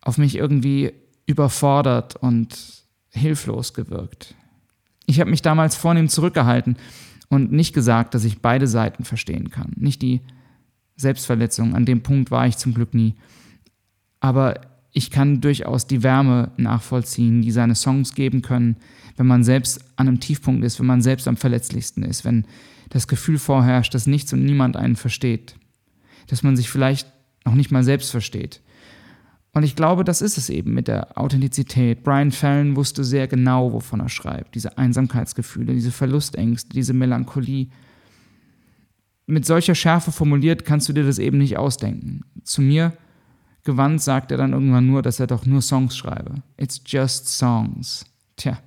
auf 0.00 0.16
mich 0.16 0.36
irgendwie 0.36 0.94
überfordert 1.28 2.16
und 2.16 2.56
hilflos 3.10 3.74
gewirkt. 3.74 4.34
Ich 5.06 5.20
habe 5.20 5.30
mich 5.30 5.42
damals 5.42 5.76
vornehm 5.76 6.08
zurückgehalten 6.08 6.76
und 7.28 7.52
nicht 7.52 7.74
gesagt, 7.74 8.14
dass 8.14 8.24
ich 8.24 8.40
beide 8.40 8.66
Seiten 8.66 9.04
verstehen 9.04 9.50
kann. 9.50 9.72
Nicht 9.76 10.00
die 10.00 10.22
Selbstverletzung, 10.96 11.74
an 11.74 11.84
dem 11.84 12.02
Punkt 12.02 12.30
war 12.30 12.46
ich 12.46 12.56
zum 12.56 12.72
Glück 12.72 12.94
nie. 12.94 13.14
Aber 14.20 14.62
ich 14.92 15.10
kann 15.10 15.42
durchaus 15.42 15.86
die 15.86 16.02
Wärme 16.02 16.50
nachvollziehen, 16.56 17.42
die 17.42 17.50
seine 17.50 17.74
Songs 17.74 18.14
geben 18.14 18.40
können, 18.40 18.76
wenn 19.16 19.26
man 19.26 19.44
selbst 19.44 19.80
an 19.96 20.08
einem 20.08 20.20
Tiefpunkt 20.20 20.64
ist, 20.64 20.80
wenn 20.80 20.86
man 20.86 21.02
selbst 21.02 21.28
am 21.28 21.36
verletzlichsten 21.36 22.02
ist, 22.02 22.24
wenn 22.24 22.46
das 22.88 23.06
Gefühl 23.06 23.38
vorherrscht, 23.38 23.94
dass 23.94 24.06
nichts 24.06 24.32
und 24.32 24.44
niemand 24.44 24.76
einen 24.76 24.96
versteht, 24.96 25.56
dass 26.28 26.42
man 26.42 26.56
sich 26.56 26.70
vielleicht 26.70 27.06
noch 27.44 27.54
nicht 27.54 27.70
mal 27.70 27.84
selbst 27.84 28.10
versteht. 28.10 28.62
Und 29.52 29.62
ich 29.62 29.74
glaube, 29.74 30.04
das 30.04 30.22
ist 30.22 30.38
es 30.38 30.50
eben 30.50 30.74
mit 30.74 30.88
der 30.88 31.18
Authentizität. 31.18 32.04
Brian 32.04 32.30
Fallon 32.30 32.76
wusste 32.76 33.02
sehr 33.02 33.26
genau, 33.26 33.72
wovon 33.72 34.00
er 34.00 34.08
schreibt. 34.08 34.54
Diese 34.54 34.76
Einsamkeitsgefühle, 34.76 35.72
diese 35.72 35.90
Verlustängste, 35.90 36.70
diese 36.70 36.92
Melancholie. 36.92 37.68
Mit 39.26 39.46
solcher 39.46 39.74
Schärfe 39.74 40.12
formuliert 40.12 40.64
kannst 40.64 40.88
du 40.88 40.92
dir 40.92 41.04
das 41.04 41.18
eben 41.18 41.38
nicht 41.38 41.56
ausdenken. 41.56 42.22
Zu 42.44 42.62
mir 42.62 42.92
gewandt 43.64 44.00
sagt 44.00 44.30
er 44.30 44.38
dann 44.38 44.52
irgendwann 44.52 44.86
nur, 44.86 45.02
dass 45.02 45.20
er 45.20 45.26
doch 45.26 45.44
nur 45.44 45.60
Songs 45.60 45.96
schreibe. 45.96 46.36
It's 46.56 46.80
just 46.86 47.28
songs. 47.28 48.06
Tja. 48.36 48.58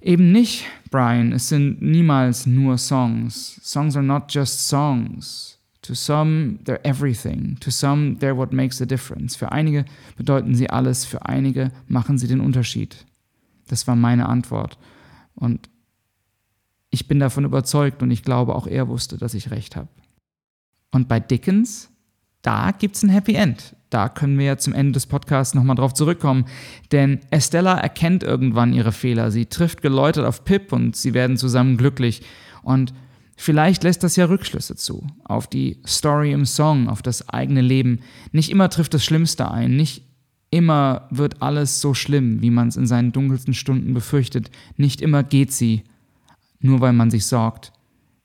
Eben 0.00 0.30
nicht, 0.30 0.64
Brian, 0.90 1.32
es 1.32 1.48
sind 1.48 1.82
niemals 1.82 2.46
nur 2.46 2.78
Songs. 2.78 3.60
Songs 3.64 3.96
are 3.96 4.04
not 4.04 4.32
just 4.32 4.68
songs. 4.68 5.57
To 5.88 5.94
some, 5.94 6.58
they're 6.64 6.84
everything. 6.84 7.58
To 7.60 7.70
some, 7.70 8.18
they're 8.20 8.36
what 8.36 8.52
makes 8.52 8.82
a 8.82 8.84
difference. 8.84 9.36
Für 9.36 9.52
einige 9.52 9.86
bedeuten 10.16 10.54
sie 10.54 10.68
alles, 10.68 11.06
für 11.06 11.24
einige 11.24 11.72
machen 11.86 12.18
sie 12.18 12.28
den 12.28 12.40
Unterschied. 12.40 13.06
Das 13.68 13.86
war 13.86 13.96
meine 13.96 14.28
Antwort. 14.28 14.78
Und 15.34 15.70
ich 16.90 17.08
bin 17.08 17.18
davon 17.18 17.44
überzeugt 17.44 18.02
und 18.02 18.10
ich 18.10 18.22
glaube, 18.22 18.54
auch 18.54 18.66
er 18.66 18.88
wusste, 18.88 19.16
dass 19.16 19.32
ich 19.32 19.50
recht 19.50 19.76
habe. 19.76 19.88
Und 20.90 21.08
bei 21.08 21.20
Dickens 21.20 21.90
da 22.42 22.70
gibt 22.70 22.96
es 22.96 23.02
ein 23.02 23.08
Happy 23.08 23.34
End. 23.34 23.74
Da 23.90 24.08
können 24.08 24.38
wir 24.38 24.46
ja 24.46 24.56
zum 24.58 24.72
Ende 24.72 24.92
des 24.92 25.06
Podcasts 25.06 25.54
nochmal 25.54 25.76
drauf 25.76 25.94
zurückkommen. 25.94 26.44
Denn 26.92 27.20
Estella 27.30 27.78
erkennt 27.78 28.22
irgendwann 28.22 28.72
ihre 28.72 28.92
Fehler. 28.92 29.30
Sie 29.30 29.46
trifft 29.46 29.82
geläutert 29.82 30.24
auf 30.24 30.44
Pip 30.44 30.72
und 30.72 30.94
sie 30.94 31.14
werden 31.14 31.36
zusammen 31.36 31.76
glücklich. 31.76 32.22
Und 32.62 32.92
vielleicht 33.38 33.84
lässt 33.84 34.02
das 34.02 34.16
ja 34.16 34.26
Rückschlüsse 34.26 34.76
zu. 34.76 35.06
Auf 35.24 35.46
die 35.46 35.78
Story 35.86 36.32
im 36.32 36.44
Song, 36.44 36.88
auf 36.88 37.00
das 37.00 37.28
eigene 37.28 37.62
Leben. 37.62 38.00
Nicht 38.32 38.50
immer 38.50 38.68
trifft 38.68 38.92
das 38.92 39.04
Schlimmste 39.04 39.50
ein. 39.50 39.76
Nicht 39.76 40.02
immer 40.50 41.08
wird 41.10 41.40
alles 41.40 41.80
so 41.80 41.94
schlimm, 41.94 42.42
wie 42.42 42.50
man 42.50 42.68
es 42.68 42.76
in 42.76 42.86
seinen 42.86 43.12
dunkelsten 43.12 43.54
Stunden 43.54 43.94
befürchtet. 43.94 44.50
Nicht 44.76 45.00
immer 45.00 45.22
geht 45.22 45.52
sie, 45.52 45.84
nur 46.60 46.80
weil 46.80 46.92
man 46.92 47.10
sich 47.10 47.26
sorgt, 47.26 47.72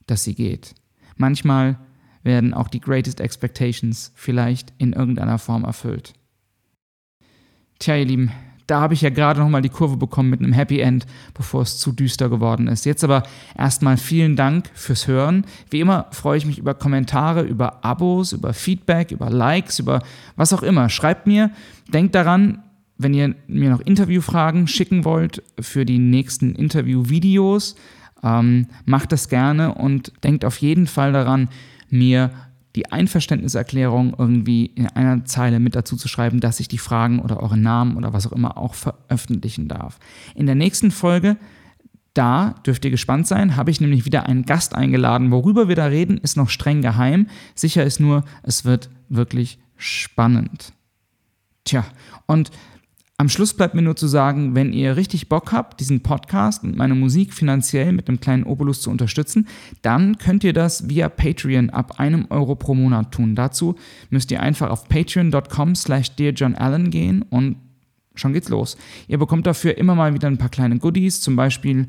dass 0.08 0.24
sie 0.24 0.36
geht. 0.36 0.74
Manchmal 1.16 1.78
werden 2.24 2.54
auch 2.54 2.68
die 2.68 2.80
Greatest 2.82 3.20
Expectations 3.20 4.12
vielleicht 4.16 4.74
in 4.78 4.94
irgendeiner 4.94 5.38
Form 5.38 5.64
erfüllt. 5.64 6.14
Tja, 7.80 7.98
ihr 7.98 8.06
Lieben, 8.06 8.32
da 8.68 8.80
habe 8.82 8.94
ich 8.94 9.02
ja 9.02 9.10
gerade 9.10 9.40
nochmal 9.40 9.62
die 9.62 9.70
Kurve 9.70 9.98
bekommen 9.98 10.30
mit 10.30 10.40
einem 10.40 10.54
Happy 10.54 10.80
End, 10.80 11.06
bevor 11.34 11.62
es 11.62 11.78
zu 11.78 11.92
düster 11.92 12.30
geworden 12.30 12.68
ist. 12.68 12.86
Jetzt 12.86 13.04
aber 13.04 13.24
erstmal 13.58 13.98
vielen 13.98 14.36
Dank 14.36 14.70
fürs 14.74 15.08
Hören. 15.08 15.46
Wie 15.70 15.80
immer 15.80 16.08
freue 16.12 16.38
ich 16.38 16.46
mich 16.46 16.60
über 16.60 16.74
Kommentare, 16.74 17.42
über 17.42 17.84
Abos, 17.84 18.32
über 18.32 18.54
Feedback, 18.54 19.12
über 19.12 19.30
Likes, 19.30 19.80
über 19.80 20.02
was 20.36 20.54
auch 20.54 20.64
immer. 20.64 20.90
Schreibt 20.90 21.28
mir, 21.28 21.52
denkt 21.94 22.16
daran, 22.16 22.64
wenn 22.98 23.14
ihr 23.14 23.36
mir 23.48 23.70
noch 23.70 23.82
Interviewfragen 23.82 24.68
schicken 24.68 25.04
wollt 25.04 25.44
für 25.60 25.86
die 25.86 26.00
nächsten 26.00 26.56
Interviewvideos, 26.56 27.76
ähm, 28.24 28.68
macht 28.86 29.12
das 29.12 29.30
gerne 29.30 29.74
und 29.74 30.14
denkt 30.24 30.46
auf 30.46 30.58
jeden 30.58 30.88
Fall 30.88 31.12
daran, 31.12 31.50
mir 31.90 32.32
die 32.76 32.92
Einverständniserklärung 32.92 34.16
irgendwie 34.18 34.66
in 34.66 34.88
einer 34.88 35.26
Zeile 35.26 35.60
mit 35.60 35.76
dazu 35.76 35.96
zu 35.96 36.08
schreiben, 36.08 36.40
dass 36.40 36.60
ich 36.60 36.68
die 36.68 36.78
Fragen 36.78 37.20
oder 37.20 37.42
euren 37.42 37.62
Namen 37.62 37.98
oder 37.98 38.14
was 38.14 38.26
auch 38.26 38.32
immer 38.32 38.58
auch 38.58 38.74
veröffentlichen 38.74 39.68
darf. 39.68 40.00
In 40.36 40.46
der 40.48 40.56
nächsten 40.56 40.90
Folge, 40.90 41.38
da 42.14 42.56
dürft 42.66 42.86
ihr 42.86 42.92
gespannt 42.92 43.28
sein, 43.28 43.56
habe 43.56 43.72
ich 43.72 43.82
nämlich 43.82 44.06
wieder 44.06 44.26
einen 44.28 44.46
Gast 44.46 44.76
eingeladen. 44.76 45.32
Worüber 45.32 45.68
wir 45.68 45.76
da 45.76 45.86
reden, 45.86 46.18
ist 46.18 46.38
noch 46.38 46.50
streng 46.50 46.82
geheim. 46.82 47.28
Sicher 47.56 47.84
ist 47.84 48.00
nur, 48.00 48.24
es 48.44 48.66
wird 48.66 48.90
wirklich 49.10 49.60
spannend. 49.78 50.74
Tja, 51.66 51.86
und 52.26 52.52
am 53.18 53.30
Schluss 53.30 53.54
bleibt 53.54 53.76
mir 53.76 53.84
nur 53.84 53.96
zu 53.96 54.08
sagen, 54.08 54.56
wenn 54.56 54.74
ihr 54.74 54.98
richtig 54.98 55.30
Bock 55.30 55.52
habt, 55.52 55.80
diesen 55.80 56.02
Podcast 56.02 56.64
und 56.64 56.76
meine 56.76 56.96
Musik 56.96 57.34
finanziell 57.34 57.92
mit 57.92 58.08
einem 58.08 58.20
kleinen 58.20 58.44
Obolus 58.44 58.82
zu 58.82 58.90
unterstützen, 58.90 59.48
dann 59.84 60.18
könnt 60.18 60.44
ihr 60.44 60.54
das 60.54 60.90
via 60.90 61.10
Patreon 61.10 61.70
ab 61.70 62.00
einem 62.00 62.26
Euro 62.32 62.56
pro 62.56 62.74
Monat 62.74 63.12
tun. 63.12 63.36
Dazu 63.36 63.76
müsst 64.10 64.32
ihr 64.32 64.42
einfach 64.42 64.72
auf 64.72 64.90
patreon.com 64.90 65.76
slash 65.76 66.16
dearjohnallen 66.16 66.90
gehen 66.90 67.22
und 67.22 67.58
schon 68.16 68.34
geht's 68.34 68.50
los. 68.50 68.78
Ihr 69.08 69.20
bekommt 69.20 69.46
dafür 69.46 69.78
immer 69.78 69.96
mal 69.96 70.14
wieder 70.14 70.28
ein 70.28 70.38
paar 70.38 70.50
kleine 70.50 70.80
Goodies, 70.80 71.22
zum 71.22 71.36
Beispiel 71.36 71.88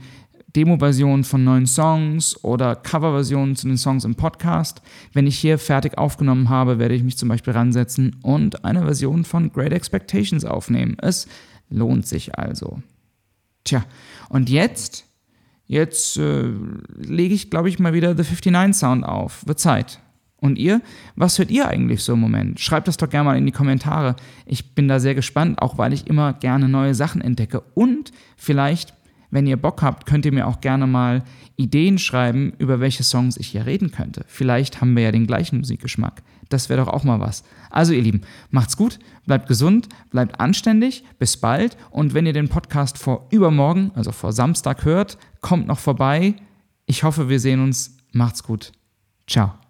Demo-Versionen 0.56 1.24
von 1.24 1.42
neuen 1.42 1.66
Songs 1.66 2.42
oder 2.44 2.76
Cover-Versionen 2.76 3.56
zu 3.56 3.66
den 3.66 3.76
Songs 3.76 4.04
im 4.04 4.14
Podcast. 4.14 4.82
Wenn 5.12 5.26
ich 5.26 5.36
hier 5.36 5.58
fertig 5.58 5.98
aufgenommen 5.98 6.48
habe, 6.48 6.78
werde 6.78 6.94
ich 6.94 7.02
mich 7.02 7.16
zum 7.16 7.28
Beispiel 7.28 7.52
ransetzen 7.52 8.16
und 8.22 8.64
eine 8.64 8.84
Version 8.84 9.24
von 9.24 9.52
Great 9.52 9.72
Expectations 9.72 10.44
aufnehmen. 10.44 10.96
Es 11.00 11.26
lohnt 11.70 12.06
sich 12.06 12.38
also. 12.38 12.80
Tja, 13.64 13.84
und 14.28 14.48
jetzt, 14.48 15.06
jetzt 15.66 16.18
äh, 16.18 16.50
lege 16.96 17.34
ich, 17.34 17.50
glaube 17.50 17.68
ich, 17.68 17.78
mal 17.78 17.92
wieder 17.92 18.16
The 18.16 18.22
59 18.22 18.78
Sound 18.78 19.04
auf. 19.04 19.46
Wird 19.46 19.58
Zeit. 19.58 20.00
Und 20.36 20.58
ihr, 20.58 20.82
was 21.16 21.38
hört 21.38 21.50
ihr 21.50 21.66
eigentlich 21.66 22.02
so 22.02 22.12
im 22.12 22.20
Moment? 22.20 22.60
Schreibt 22.60 22.86
das 22.86 22.98
doch 22.98 23.08
gerne 23.08 23.24
mal 23.24 23.38
in 23.38 23.46
die 23.46 23.52
Kommentare. 23.52 24.14
Ich 24.44 24.74
bin 24.74 24.88
da 24.88 25.00
sehr 25.00 25.14
gespannt, 25.14 25.60
auch 25.62 25.78
weil 25.78 25.94
ich 25.94 26.06
immer 26.06 26.34
gerne 26.34 26.68
neue 26.68 26.94
Sachen 26.94 27.22
entdecke. 27.22 27.62
Und 27.72 28.12
vielleicht, 28.36 28.92
wenn 29.34 29.48
ihr 29.48 29.56
Bock 29.56 29.82
habt, 29.82 30.06
könnt 30.06 30.24
ihr 30.24 30.32
mir 30.32 30.46
auch 30.46 30.60
gerne 30.60 30.86
mal 30.86 31.24
Ideen 31.56 31.98
schreiben, 31.98 32.52
über 32.58 32.78
welche 32.78 33.02
Songs 33.02 33.36
ich 33.36 33.48
hier 33.48 33.66
reden 33.66 33.90
könnte. 33.90 34.24
Vielleicht 34.28 34.80
haben 34.80 34.94
wir 34.94 35.02
ja 35.02 35.10
den 35.10 35.26
gleichen 35.26 35.58
Musikgeschmack. 35.58 36.22
Das 36.50 36.68
wäre 36.68 36.84
doch 36.84 36.92
auch 36.92 37.02
mal 37.02 37.18
was. 37.18 37.42
Also 37.68 37.94
ihr 37.94 38.02
Lieben, 38.02 38.20
macht's 38.50 38.76
gut, 38.76 39.00
bleibt 39.26 39.48
gesund, 39.48 39.88
bleibt 40.10 40.38
anständig, 40.38 41.02
bis 41.18 41.36
bald. 41.36 41.76
Und 41.90 42.14
wenn 42.14 42.26
ihr 42.26 42.32
den 42.32 42.48
Podcast 42.48 42.96
vor 42.96 43.26
übermorgen, 43.30 43.90
also 43.96 44.12
vor 44.12 44.32
Samstag 44.32 44.84
hört, 44.84 45.18
kommt 45.40 45.66
noch 45.66 45.80
vorbei. 45.80 46.36
Ich 46.86 47.02
hoffe, 47.02 47.28
wir 47.28 47.40
sehen 47.40 47.60
uns. 47.60 47.96
Macht's 48.12 48.44
gut. 48.44 48.70
Ciao. 49.26 49.63